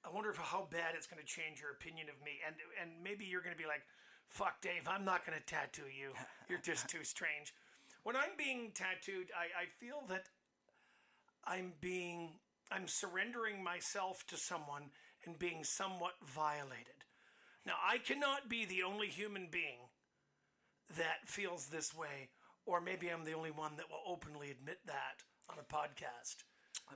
[0.05, 3.03] I wonder if how bad it's going to change your opinion of me, and and
[3.03, 3.83] maybe you're going to be like,
[4.27, 6.11] "Fuck, Dave, I'm not going to tattoo you.
[6.49, 7.53] You're just too strange."
[8.03, 10.27] When I'm being tattooed, I, I feel that
[11.47, 12.31] I'm being
[12.71, 14.91] I'm surrendering myself to someone
[15.25, 17.05] and being somewhat violated.
[17.65, 19.89] Now, I cannot be the only human being
[20.97, 22.29] that feels this way,
[22.65, 26.43] or maybe I'm the only one that will openly admit that on a podcast.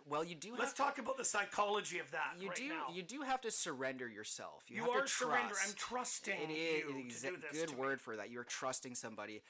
[0.07, 2.85] well, you do Let's talk about the psychology of that you right do now.
[2.93, 4.63] you do have to surrender yourself.
[4.67, 5.55] You, You are surrender.
[5.65, 8.01] I'm trusting It is you exa- to do this good word me.
[8.03, 8.29] for that.
[8.29, 9.41] You're trusting somebody.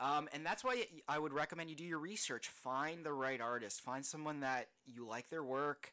[0.00, 2.48] Um, and that's why I would recommend you do your research.
[2.48, 3.80] Find the right artist.
[3.80, 5.92] Find someone that you like their work.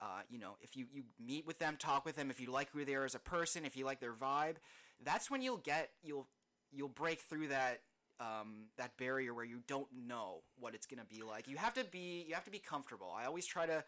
[0.00, 2.30] Uh, you know, if you, you meet with them, talk with them.
[2.30, 4.56] If you like who they are as a person, if you like their vibe,
[5.04, 6.28] that's when you'll get you'll
[6.72, 7.80] you'll break through that
[8.20, 11.48] um, that barrier where you don't know what it's gonna be like.
[11.48, 13.12] You have to be you have to be comfortable.
[13.16, 13.82] I always try to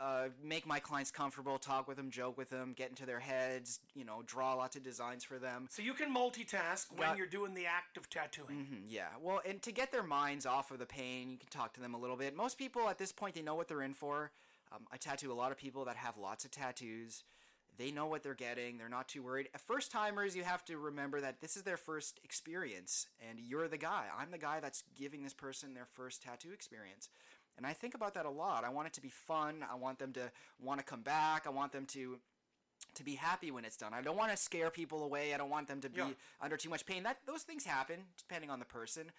[0.00, 3.80] uh, make my clients comfortable, talk with them, joke with them, get into their heads,
[3.94, 5.66] you know, draw lots of designs for them.
[5.70, 8.66] So you can multitask when Got- you're doing the act of tattooing.
[8.66, 11.74] Mhm, yeah, well, and to get their minds off of the pain, you can talk
[11.74, 12.34] to them a little bit.
[12.34, 14.32] Most people at this point, they know what they're in for.
[14.72, 17.24] Um, I tattoo a lot of people that have lots of tattoos.
[17.76, 18.76] They know what they're getting.
[18.78, 19.48] They're not too worried.
[19.66, 23.78] First timers, you have to remember that this is their first experience, and you're the
[23.78, 24.06] guy.
[24.16, 27.08] I'm the guy that's giving this person their first tattoo experience.
[27.56, 28.64] And I think about that a lot.
[28.64, 29.64] I want it to be fun.
[29.70, 31.46] I want them to want to come back.
[31.46, 32.18] I want them to
[32.94, 33.92] to be happy when it's done.
[33.94, 35.34] I don't want to scare people away.
[35.34, 36.10] I don't want them to be Yeah.
[36.40, 37.02] under too much pain.
[37.02, 39.12] That those things happen depending on the person,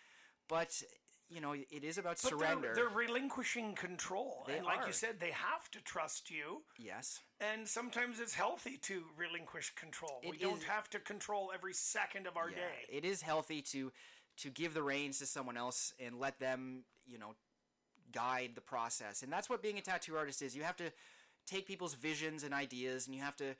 [0.49, 0.81] but
[1.29, 2.73] you know it is about But surrender.
[2.73, 4.43] They're, they're relinquishing control.
[4.47, 6.63] They and like you said, they have to trust you.
[6.79, 10.19] yes, And sometimes it's healthy to relinquish control.
[10.23, 12.85] we It don't have to control every second of our yeah, day.
[12.97, 13.91] it is healthy to
[14.37, 17.35] to give the reins to someone else and let them you know
[18.11, 19.23] guide the process.
[19.23, 20.55] And that's what being a tattoo artist is.
[20.55, 20.91] You have to
[21.47, 23.55] take people's visions and ideas and you have to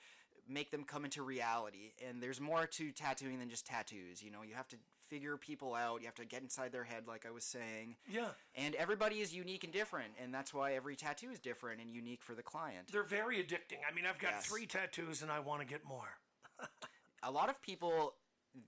[0.48, 1.94] make them come into reality.
[2.08, 4.22] And there's more to tattooing than just tattoos.
[4.24, 6.00] You know, you have to figure people out.
[6.02, 7.96] You have to get inside their head, like I was saying.
[8.10, 8.30] yeah.
[8.56, 12.22] And everybody is unique and different, and that's why every tattoo is different and unique
[12.24, 12.88] for the client.
[12.92, 13.80] They're very addicting.
[13.90, 14.46] I mean, I've got Yes.
[14.46, 16.18] three tattoos and I want to get more.
[17.24, 18.14] A lot of people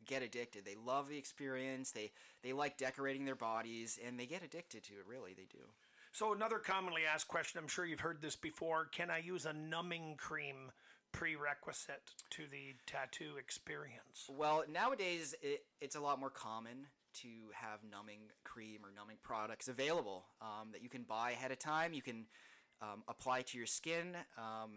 [0.06, 0.65] get addicted.
[0.65, 1.91] They love the experience.
[1.91, 2.12] They
[2.43, 5.06] they like decorating their bodies, and they get addicted to it.
[5.08, 5.65] Really, they do.
[6.12, 9.54] So, another commonly asked question, I'm sure you've heard this before can I use a
[9.54, 10.72] numbing cream
[11.12, 14.30] prerequisite to the tattoo experience?
[14.30, 16.88] Well, nowadays it, it's a lot more common
[17.22, 21.60] to have numbing cream or numbing products available um, that you can buy ahead of
[21.60, 21.93] time.
[21.93, 22.26] You can
[22.82, 24.72] um, apply to your skin um,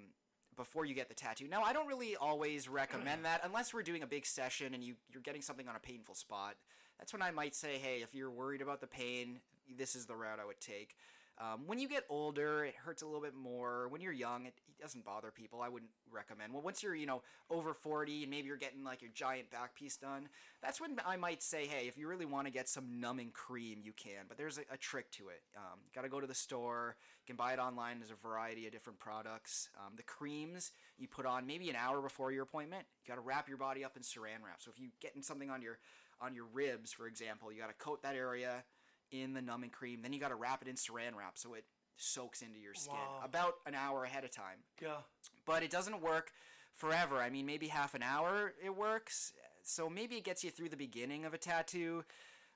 [0.57, 1.47] before you get the tattoo.
[1.49, 4.95] Now, I don't really always recommend that unless we're doing a big session and you,
[5.12, 6.57] you're getting something on a painful spot.
[6.99, 9.40] That's when I might say, hey, if you're worried about the pain,
[9.77, 10.97] this is the route I would take.
[11.38, 13.88] Um, when you get older, it hurts a little bit more.
[13.88, 15.61] When you're young, it, it doesn't bother people.
[15.61, 16.55] I wouldn't recommend.
[16.55, 19.75] Well, once you're, you know, over 40 and maybe you're getting like your giant back
[19.75, 20.29] piece done,
[20.62, 23.81] that's when I might say, hey, if you really want to get some numbing cream,
[23.83, 24.25] you can.
[24.29, 25.42] But there's a, a trick to it.
[25.57, 26.96] Um, Got to go to the store.
[27.22, 27.99] You can buy it online.
[27.99, 29.68] There's a variety of different products.
[29.79, 32.87] Um, the creams you put on maybe an hour before your appointment.
[33.05, 34.61] You got to wrap your body up in saran wrap.
[34.61, 35.78] So if you getting something on your
[36.18, 38.64] on your ribs, for example, you got to coat that area
[39.11, 40.01] in the numbing cream.
[40.03, 41.65] Then you got to wrap it in saran wrap so it
[41.97, 43.21] soaks into your skin Wow.
[43.25, 44.59] about an hour ahead of time.
[44.83, 44.99] Yeah.
[45.47, 46.33] But it doesn't work
[46.75, 47.17] forever.
[47.23, 49.33] I mean, maybe half an hour it works.
[49.63, 52.05] so maybe it gets you through the beginning of a tattoo.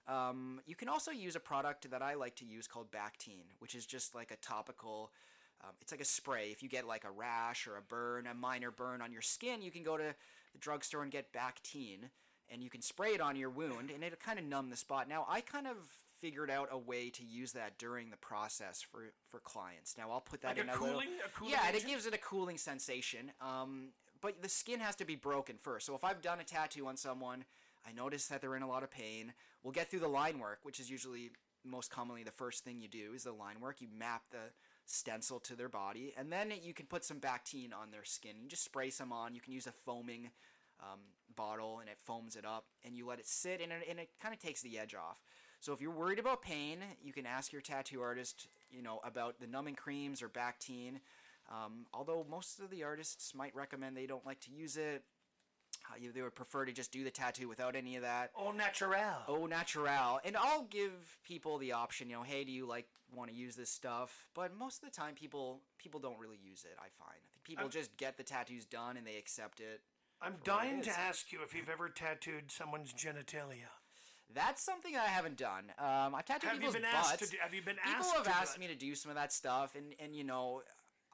[0.07, 3.75] Um, you can also use a product that I like to use called Bactine, which
[3.75, 5.11] is just like a topical.
[5.63, 6.51] Um, it's like a spray.
[6.51, 9.63] If you get like a rash or a burn, a minor burn on your skin,
[9.63, 10.15] you can go to
[10.53, 12.11] the drugstore and get Bactine,
[12.49, 15.09] and you can spray it on your wound, and it'll kind of numb the spot.
[15.09, 15.77] Now, I kind of
[16.21, 19.97] figured out a way to use that during the process for for clients.
[19.97, 21.01] Now, I'll put that Like in a a little.
[21.01, 21.03] a
[21.35, 23.33] cooling yeah, and it gives it a cooling sensation.
[23.41, 23.89] Um,
[24.21, 25.87] but the skin has to be broken first.
[25.87, 27.45] So if I've done a tattoo on someone,
[27.89, 29.33] I notice that they're in a lot of pain.
[29.63, 31.31] We'll get through the line work, which is usually
[31.65, 33.81] most commonly the first thing you do is the line work.
[33.81, 34.53] You map the
[34.87, 38.33] stencil to their body, and then you can put some Bactine on their skin.
[38.43, 39.35] You just spray some on.
[39.35, 40.31] You can use a foaming
[40.81, 41.01] um,
[41.37, 44.09] bottle, and it foams it up, and you let it sit, and it, and it
[44.21, 45.19] kind of takes the edge off.
[45.61, 49.41] So if you're worried about pain, you can ask your tattoo artist, you know, about
[49.41, 51.01] the numbing creams or Bactine.
[51.51, 55.05] Um, although most of the artists might recommend they don't like to use it.
[55.91, 58.31] Uh, you- they would prefer to just do the tattoo without any of that.
[58.35, 59.25] Au naturel.
[59.29, 60.21] Au natural.
[60.25, 63.57] And I'll give people the option, you know, hey, do you like want to use
[63.57, 64.27] this stuff?
[64.35, 67.19] But most of the time people people don't really use it, I find.
[67.25, 69.83] I think people I'm- just get the tattoos done and they accept it.
[70.23, 73.71] I'm dying to ask you if you've ever tattooed someone's genitalia.
[74.35, 75.65] That's something I haven't done.
[75.79, 77.11] Um, I've tattooed Have you been butts.
[77.13, 78.95] asked to do, have you been people asked have to do asked me to do
[78.95, 80.63] some of that stuff and and you know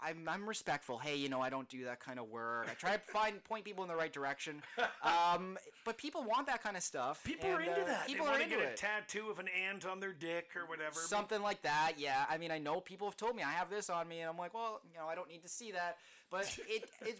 [0.02, 0.98] I'm, I'm respectful.
[0.98, 2.68] Hey, you know, I don't do that kind of work.
[2.70, 4.62] I try to find point people in the right direction.
[5.02, 7.24] Um, but people want that kind of stuff.
[7.24, 8.06] People are into uh, that.
[8.06, 8.72] People they are into get it.
[8.74, 11.00] a tattoo of an ant on their dick or whatever.
[11.00, 12.26] Something like that, yeah.
[12.28, 14.36] I mean, I know people have told me I have this on me, and I'm
[14.36, 15.96] like, well, you know, I don't need to see that.
[16.30, 17.18] But it it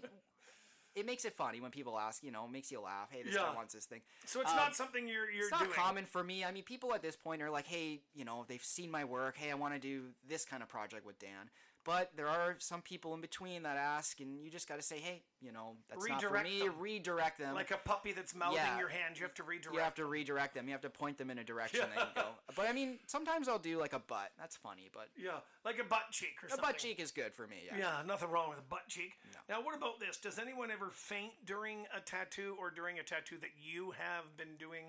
[0.97, 2.22] it makes it funny when people ask.
[2.24, 3.09] You know, it makes you laugh.
[3.11, 3.42] Hey, this Yeah.
[3.42, 4.01] guy wants this thing.
[4.24, 5.72] so it's um, not something you're you're it's not doing.
[5.72, 6.44] common for me.
[6.44, 9.36] I mean, people at this point are like, hey, you know, they've seen my work.
[9.36, 11.51] Hey, I want to do this kind of project with Dan.
[11.87, 14.99] But there are some people in between that ask, and you just got to say,
[14.99, 16.59] hey, you know, that's not for me.
[16.61, 16.72] them.
[16.80, 17.55] Redirect them.
[17.55, 18.76] Like a puppy that's mouthing Yeah.
[18.78, 19.74] your hand, you have to redirect.
[19.76, 20.66] you have to redirect them.
[20.66, 22.26] You have to point them in a direction they can go.
[22.57, 24.32] But I mean, sometimes I'll do like a butt.
[24.37, 26.66] That's funny, but Yeah, like a butt cheek or a something.
[26.66, 27.59] butt cheek is good for me.
[27.66, 27.78] Yeah.
[27.78, 29.12] Yeah, nothing wrong with a butt cheek.
[29.49, 30.16] Now, what about this?
[30.16, 34.57] Does anyone ever faint during a tattoo or during a tattoo that you have been
[34.59, 34.87] doing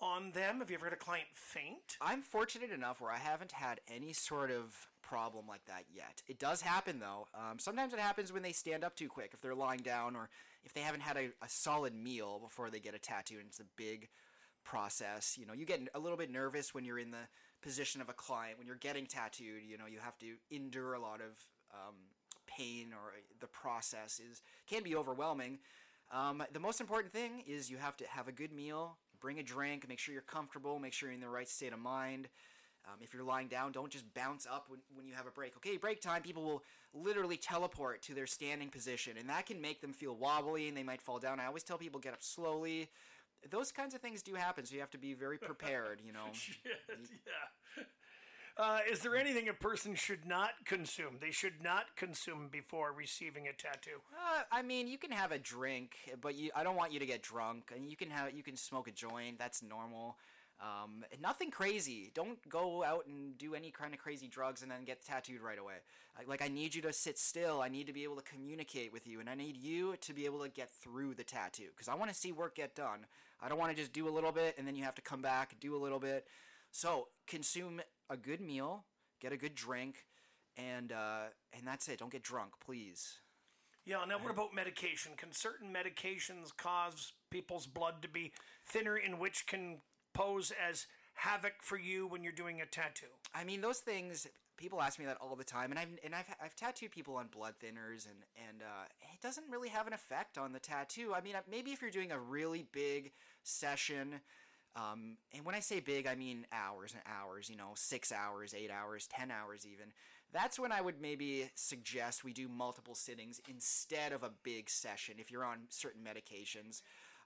[0.00, 0.58] on them?
[0.58, 1.96] Have you ever had a client faint?
[2.00, 6.22] I'm fortunate enough where I haven't had any sort of problem like that yet.
[6.26, 7.26] It does happen though.
[7.34, 10.28] Um, sometimes it happens when they stand up too quick, if they're lying down, or
[10.64, 13.60] if they haven't had a, a solid meal before they get a tattoo, and it's
[13.60, 14.08] a big
[14.64, 15.36] process.
[15.38, 17.28] You know, you get a little bit nervous when you're in the
[17.62, 19.62] position of a client when you're getting tattooed.
[19.68, 21.32] You know, you have to endure a lot of
[21.72, 21.94] um,
[22.46, 25.58] pain, or the process is can be overwhelming.
[26.12, 29.42] Um, the most important thing is you have to have a good meal, bring a
[29.42, 32.28] drink, make sure you're comfortable, make sure you're in the right state of mind.
[32.86, 35.56] Um, if you're lying down, don't just bounce up when, when you have a break.
[35.56, 36.62] Okay, break time, people will
[36.92, 40.82] literally teleport to their standing position, and that can make them feel wobbly and they
[40.82, 41.40] might fall down.
[41.40, 42.88] I always tell people get up slowly.
[43.50, 46.26] Those kinds of things do happen, so you have to be very prepared, you know.
[46.96, 47.84] yeah.
[48.56, 51.16] Uh, is there anything a person should not consume?
[51.20, 54.00] They should not consume before receiving a tattoo.
[54.12, 57.06] Uh, I mean, you can have a drink, but you, I don't want you to
[57.06, 57.72] get drunk.
[57.74, 59.38] And you can have you can smoke a joint.
[59.38, 60.16] That's normal.
[60.60, 62.10] Um, nothing crazy.
[62.14, 65.58] Don't go out and do any kind of crazy drugs and then get tattooed right
[65.58, 65.74] away.
[66.16, 67.60] I, like I need you to sit still.
[67.60, 70.26] I need to be able to communicate with you, and I need you to be
[70.26, 73.06] able to get through the tattoo because I want to see work get done.
[73.42, 75.20] I don't want to just do a little bit and then you have to come
[75.20, 76.26] back do a little bit.
[76.70, 77.80] So consume
[78.10, 78.84] a good meal,
[79.20, 80.06] get a good drink,
[80.56, 81.98] and uh, and that's it.
[81.98, 83.18] Don't get drunk, please.
[83.84, 85.12] Yeah, now what about medication?
[85.16, 88.32] Can certain medications cause people's blood to be
[88.66, 89.78] thinner, in which can
[90.14, 93.06] pose as havoc for you when you're doing a tattoo?
[93.34, 94.26] I mean, those things.
[94.56, 97.26] People ask me that all the time, and I've and I've I've tattooed people on
[97.26, 101.12] blood thinners, and and uh, it doesn't really have an effect on the tattoo.
[101.12, 103.10] I mean, uh, maybe if you're doing a really big
[103.42, 104.20] session,
[104.76, 107.50] um, and when I say big, I mean hours and hours.
[107.50, 109.86] You know, six hours, eight hours, ten hours, even.
[110.32, 115.16] That's when I would maybe suggest we do multiple sittings instead of a big session.
[115.18, 116.82] If you're on certain medications.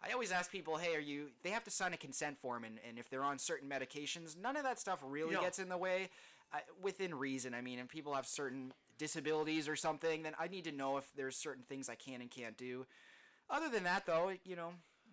[0.07, 1.29] I always ask people, hey, are you?
[1.43, 4.57] They have to sign a consent form, and, and if they're on certain medications, none
[4.57, 5.41] of that stuff really Yeah.
[5.41, 6.11] gets in the way.
[6.81, 7.53] Within reason.
[7.53, 11.05] I mean, if people have certain disabilities or something, then I need to know if
[11.15, 12.87] there's certain things I can and can't do.
[13.51, 14.73] Other than that, though, you know,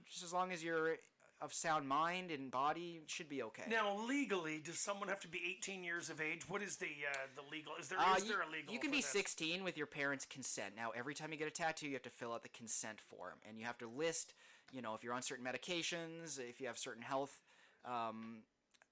[0.10, 0.96] just as long as you're
[1.42, 3.64] of sound mind and body, should be okay.
[3.70, 6.48] Now, legally, does someone have to be 18 years of age?
[6.48, 7.74] What is the uh, the legal?
[7.78, 8.74] Is there is Uh, you, there a legal?
[8.74, 9.08] you can be this?
[9.08, 10.74] 16 with your parents' consent.
[10.78, 13.40] Now, every time you get a tattoo, you have to fill out the consent form,
[13.48, 14.34] and you have to list,
[14.72, 17.42] you know, if you're on certain medications, if you have certain health,
[17.86, 18.44] um,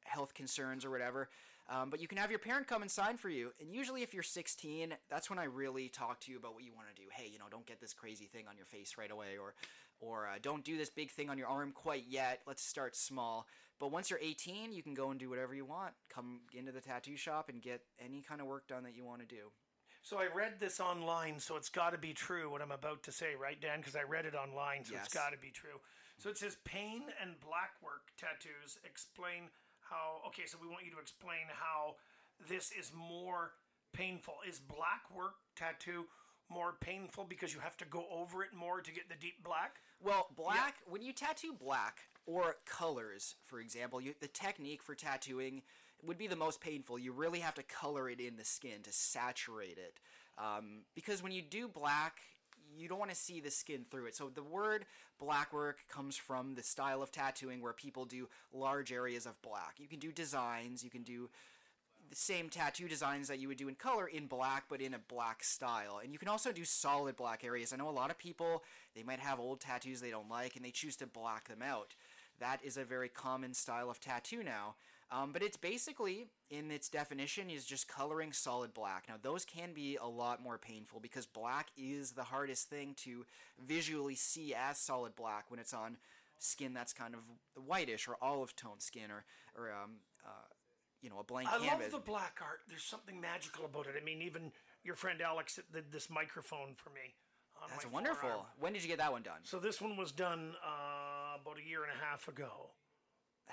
[0.03, 1.30] health concerns or whatever.
[1.69, 3.51] Um, but you can have your parent come and sign for you.
[3.61, 6.74] And usually, if you're 16, that's when I really talk to you about what you
[6.76, 7.07] want to do.
[7.13, 9.53] Hey, you know, don't get this crazy thing on your face right away, or
[9.99, 12.41] or uh, don't do this big thing on your arm quite yet.
[12.45, 13.47] Let's start small.
[13.80, 15.93] But once you're 18, you can go and do whatever you want.
[16.09, 19.21] Come into the tattoo shop and get any kind of work done that you want
[19.21, 19.51] to do.
[20.04, 23.12] So I read this online, so it's got to be true what I'm about to
[23.12, 23.80] say, right, Dan?
[23.80, 25.06] Because I read it online, so Yes.
[25.06, 25.80] it's got to be true.
[26.18, 29.49] So it says pain and black work tattoos explain
[29.80, 30.22] how.
[30.28, 31.95] Okay, so we want you to explain how
[32.49, 33.54] this is more
[33.93, 34.36] painful.
[34.47, 36.06] Is black work tattoo
[36.49, 39.80] more painful because you have to go over it more to get the deep black?
[40.01, 45.62] Well, black, when you tattoo black or colors, for example, you, the technique for tattooing
[46.06, 46.99] would be the most painful.
[46.99, 49.99] You really have to color it in the skin to saturate it.
[50.38, 52.22] Um, because when you do black,
[52.78, 54.16] you don't want to see the skin through it.
[54.16, 54.86] So the word
[55.20, 59.76] black work comes from the style of tattooing where people do large areas of black.
[59.78, 61.30] You can do designs, you can do
[62.10, 64.99] the same tattoo designs that you would do in color in black but in a
[65.08, 68.20] black style and you can also do solid black areas i know a lot of
[68.20, 68.64] people
[68.95, 71.95] they might have old tattoos they don't like and they choose to black them out
[72.39, 74.76] that is a very common style of tattoo now
[75.14, 79.74] um, but it's basically in its definition is just coloring solid black now those can
[79.74, 83.26] be a lot more painful because black is the hardest thing to
[83.66, 85.97] visually see as solid black when it's on
[86.39, 87.22] skin that's kind of
[87.66, 89.24] whitish or olive tone skin or,
[89.57, 89.91] or um,
[90.26, 90.30] uh,
[91.01, 92.61] you know a blank I canvas love the black art.
[92.68, 93.95] There's something magical about it.
[93.99, 94.51] I mean, even
[94.84, 97.14] your friend Alex did this microphone for me.
[97.61, 98.30] On That's wonderful.
[98.30, 98.45] forearm.
[98.59, 99.39] When did you get that one done?
[99.43, 102.72] So this one was done uh, about a year and a half ago.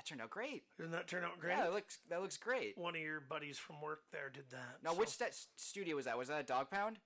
[0.00, 0.62] That turned out great.
[0.78, 1.50] Doesn't that turn out great?
[1.56, 2.78] Yeah, that looks that looks great.
[2.78, 4.78] One of your buddies from work there did that.
[4.82, 5.26] Now, so- which sta-
[5.56, 6.16] studio was that?
[6.16, 6.98] Was that a Dog Pound?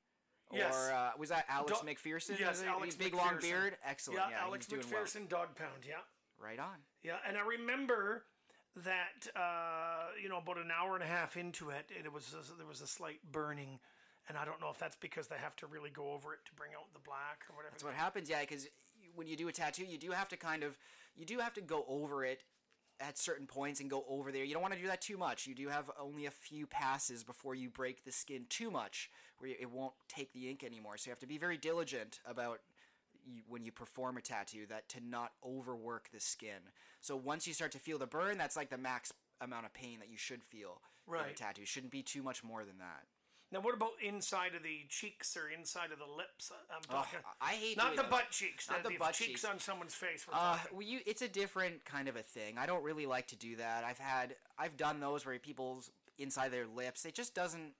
[0.52, 0.74] Yes.
[0.76, 2.38] Or uh, was that Alex Do- McPherson?
[2.38, 3.76] Yes, Alex big long beard.
[3.84, 4.20] Excellent.
[4.20, 5.02] Yeah, Yeah, Alex doing well.
[5.02, 5.84] McPherson, Dog Pound.
[5.88, 5.94] Yeah,
[6.38, 6.76] Right on.
[7.02, 7.16] yeah.
[7.26, 8.24] And I remember
[8.76, 12.66] that uh, you know about an hour and a half into it, it was there
[12.66, 13.80] was a slight burning,
[14.28, 16.52] and I don't know if that's because they have to really go over it to
[16.54, 17.72] bring out the black or whatever.
[17.72, 18.28] That's what happens.
[18.30, 18.68] Yeah, because
[19.16, 20.76] when you do a tattoo, you do have to kind of
[21.16, 22.42] you do have to go over it
[23.00, 24.44] at certain points and go over there.
[24.44, 25.46] You don't want to do that too much.
[25.46, 29.50] You do have only a few passes before you break the skin too much, where
[29.50, 30.96] it won't take the ink anymore.
[30.96, 32.60] So you have to be very diligent about
[33.26, 36.60] you, when you perform a tattoo that to not overwork the skin.
[37.00, 39.98] So once you start to feel the burn, that's like the max amount of pain
[39.98, 41.64] that you should feel in a tattoo.
[41.64, 43.04] Shouldn't be too much more than that.
[43.54, 46.50] Now, what about inside of the cheeks or inside of the lips?
[46.74, 47.20] I'm talking.
[47.40, 48.10] I hate not doing the those.
[48.10, 48.68] butt cheeks.
[48.68, 49.44] Not the, the the butt cheeks, cheeks.
[49.44, 50.26] on someone's face.
[50.32, 52.58] Uh, well, you, it's a different kind of a thing.
[52.58, 53.84] I don't really like to do that.
[53.84, 57.74] I've had, I've done those where people's inside their lips, it just doesn't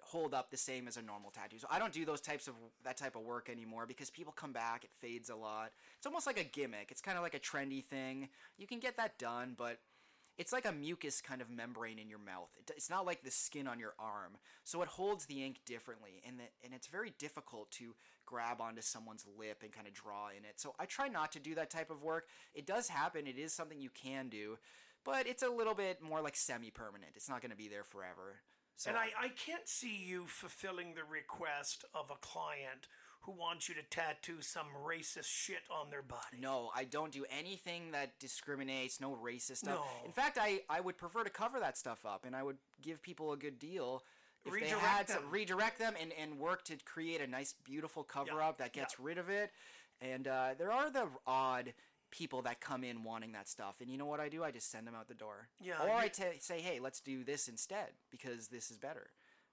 [0.00, 1.58] hold up the same as a normal tattoo.
[1.58, 2.54] So I don't do those types of
[2.84, 5.72] that type of work anymore because people come back, it fades a lot.
[5.96, 6.92] It's almost like a gimmick.
[6.92, 8.28] It's kind of like a trendy thing.
[8.58, 9.78] You can get that done, but
[10.38, 12.50] it's like a mucus kind of membrane in your mouth.
[12.58, 16.22] It, it's not like the skin on your arm, so it holds the ink differently,
[16.26, 20.28] and the, and it's very difficult to grab onto someone's lip and kind of draw
[20.28, 20.54] in it.
[20.56, 22.26] So I try not to do that type of work.
[22.54, 23.26] It does happen.
[23.26, 24.58] It is something you can do,
[25.04, 27.12] but it's a little bit more like semi-permanent.
[27.14, 28.40] It's not going to be there forever.
[28.76, 32.88] So And I, I can't see you fulfilling the request of a client
[33.22, 36.38] who wants you to tattoo some racist shit on their body.
[36.40, 39.80] No, I don't do anything that discriminates, no racist stuff.
[39.80, 39.84] No.
[40.04, 43.02] In fact, I, I would prefer to cover that stuff up and I would give
[43.02, 44.02] people a good deal
[44.44, 45.22] if they had them.
[45.22, 49.00] to redirect them and, and work to create a nice, beautiful cover up that gets
[49.00, 49.50] rid of it.
[50.00, 51.72] And uh, there are the odd
[52.12, 53.76] people that come in wanting that stuff.
[53.80, 54.44] And you know what I do?
[54.44, 55.48] I just send them out the door.
[55.60, 59.10] Yeah, Or I t- say, hey, let's do this instead because this is better.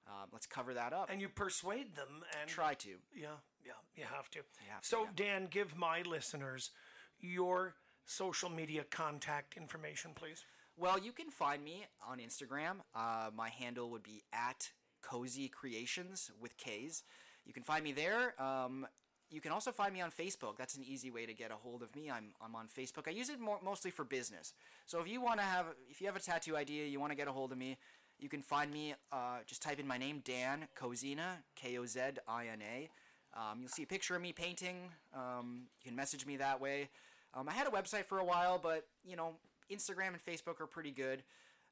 [0.07, 1.09] Um, let's cover that up.
[1.09, 2.89] And you persuade them and Try to.
[3.15, 3.27] Yeah,
[3.65, 4.39] yeah, you have to.
[4.69, 5.09] have to, so, yeah.
[5.15, 6.71] Dan, give my listeners
[7.19, 10.43] your social media contact information, please.
[10.77, 12.77] Well, you can find me on Instagram.
[12.95, 17.03] Uh, my handle would be at Cozy Creations with K's.
[17.45, 18.41] You can find me there.
[18.41, 18.87] Um,
[19.29, 20.57] you can also find me on Facebook.
[20.57, 22.09] That's an easy way to get a hold of me.
[22.09, 23.07] I'm, I'm on Facebook.
[23.07, 24.53] I use it more, mostly for business.
[24.85, 27.15] So if you want to have, if you have a tattoo idea, you want to
[27.15, 27.77] get a hold of me,
[28.19, 28.93] you can find me.
[29.11, 32.89] Uh, just type in my name, Dan Kozina, K O Z I N A.
[33.35, 34.75] Um, you'll see a picture of me painting.
[35.13, 36.89] Um, you can message me that way.
[37.33, 39.31] Um, I had a website for a while, but you know,
[39.71, 41.23] Instagram and Facebook are pretty good.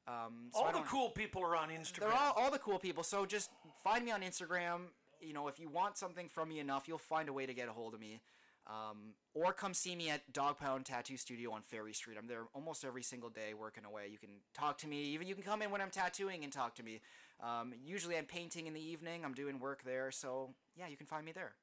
[0.08, 2.00] Um, so All the cool people are on Instagram.
[2.00, 3.04] they're all, all the cool people.
[3.04, 3.50] So just
[3.84, 4.86] find me on Instagram.
[5.20, 7.68] You know, if you want something from me enough, you'll find a way to get
[7.68, 8.20] a hold of me.
[8.66, 12.16] Um, or come see me at Dog Pound Tattoo Studio on Ferry Street.
[12.18, 14.08] I'm there almost every single day working away.
[14.10, 15.02] You can talk to me.
[15.06, 17.00] Even you can come in when I'm tattooing and talk to me.
[17.42, 19.24] Um, usually I'm painting in the evening.
[19.24, 20.10] I'm doing work there.
[20.10, 21.54] So yeah, you can find me there.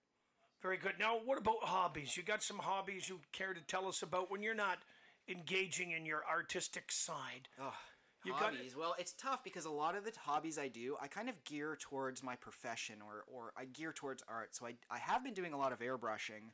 [0.61, 0.93] Very good.
[0.99, 2.17] Now, what about hobbies?
[2.17, 4.79] You got some hobbies you care to tell us about when you're not
[5.29, 7.47] engaging in your artistic side?
[7.61, 7.73] Oh,
[8.25, 8.75] You got hobbies.
[8.75, 11.77] Well, it's tough because a lot of the hobbies I do, I kind of gear
[11.79, 14.53] towards my profession or, or I gear towards art.
[14.53, 16.51] So I, I have been doing a lot of airbrushing,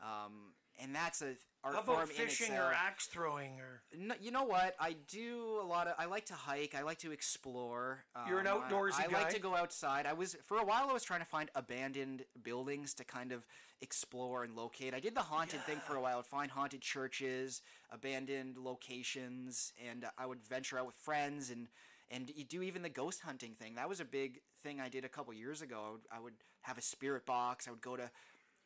[0.00, 4.30] um, and that's a art How about in fishing or axe throwing or No, you
[4.30, 4.74] know what?
[4.80, 5.94] I do a lot of.
[5.98, 6.74] I like to hike.
[6.74, 8.04] I like to explore.
[8.26, 10.06] You're an Um, I- outdoorsy I, like to go outside.
[10.06, 10.88] I was for a while.
[10.88, 13.46] I was trying to find abandoned buildings to kind of
[13.82, 14.94] explore and locate.
[14.94, 16.18] I did the haunted thing for a while.
[16.18, 21.68] I'd find haunted churches, abandoned locations, and I would venture out with friends and
[22.12, 23.76] and you do even the ghost hunting thing.
[23.76, 25.80] That was a big thing I did a couple years ago.
[25.86, 27.68] I would, I would have a spirit box.
[27.68, 28.10] I would go to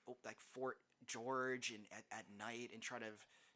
[0.09, 3.07] oh, like Fort George and at, at night and try to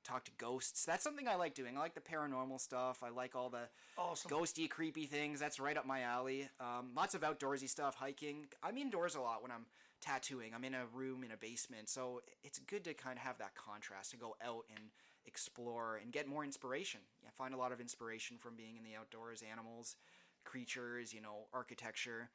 [0.04, 0.84] talk to ghosts.
[0.84, 1.76] That's something I like doing.
[1.76, 3.02] I like the paranormal stuff.
[3.02, 3.68] I like all the
[3.98, 4.30] Awesome.
[4.30, 5.40] ghosty, creepy things.
[5.40, 6.48] That's right up my alley.
[6.60, 8.46] Um, lots of outdoorsy stuff, hiking.
[8.62, 9.66] I'm indoors a lot when I'm
[10.00, 10.54] tattooing.
[10.54, 13.54] I'm in a room in a basement, so it's good to kind of have that
[13.54, 14.90] contrast to go out and
[15.26, 17.00] explore and get more inspiration.
[17.26, 19.96] I find a lot of inspiration from being in the outdoors, animals,
[20.44, 22.30] creatures, you know, architecture.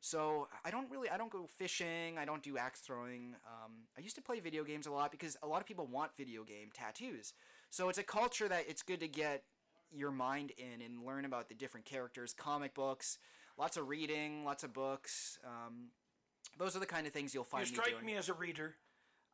[0.00, 2.18] So I don't really I don't go fishing.
[2.18, 3.34] I don't do axe throwing.
[3.46, 6.12] Um, I used to play video games a lot because a lot of people want
[6.16, 7.34] video game tattoos.
[7.68, 9.44] So it's a culture that it's good to get
[9.92, 13.18] your mind in and learn about the different characters, comic books,
[13.58, 15.38] lots of reading, lots of books.
[15.44, 15.88] Um,
[16.58, 18.06] those are the kind of things you'll You find me strike doing.
[18.06, 18.76] me as a reader.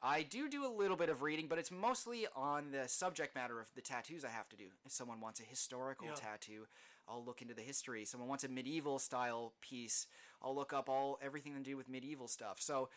[0.03, 3.61] I do do a little bit of reading, but it's mostly on the subject matter
[3.61, 4.67] of the tattoos I have to do.
[4.85, 6.15] If someone wants a historical Yeah.
[6.15, 6.67] tattoo,
[7.09, 8.05] I'll look into the history.
[8.05, 10.07] Someone wants a medieval style piece,
[10.47, 12.59] I'll look up all everything to do with medieval stuff.
[12.61, 12.89] So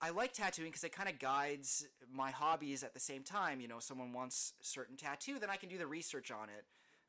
[0.00, 3.60] I like tattooing because it kind of guides my hobbies at the same time.
[3.60, 6.64] You know, someone wants certain tattoo, then I can do the research on it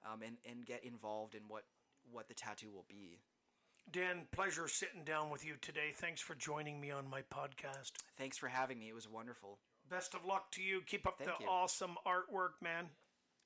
[0.05, 1.63] um, and and get involved in what
[2.11, 3.19] what the tattoo will be.
[3.89, 5.91] Dan, pleasure sitting down with you today.
[5.95, 7.91] Thanks for joining me on my podcast.
[8.17, 8.89] Thanks for having me.
[8.89, 9.57] It was wonderful.
[9.89, 10.81] Best of luck to you.
[10.85, 11.49] Keep up Thank the you.
[11.49, 12.85] awesome artwork, man.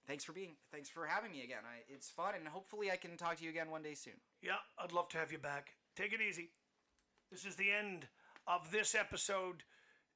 [0.08, 0.56] Thanks for being.
[0.72, 1.64] Thanks for having me again.
[1.64, 4.14] I, it's fun, and hopefully I can talk to you again one day soon.
[4.42, 5.74] Yeah, I'd love to have you back.
[5.96, 6.50] Take it easy.
[7.32, 8.08] This is the end
[8.48, 9.64] of this episode.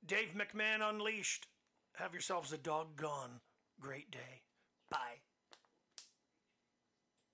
[0.05, 1.47] Dave McMahon Unleashed.
[1.95, 3.39] Have yourselves a doggone
[3.79, 4.43] great day.
[4.89, 5.21] Bye.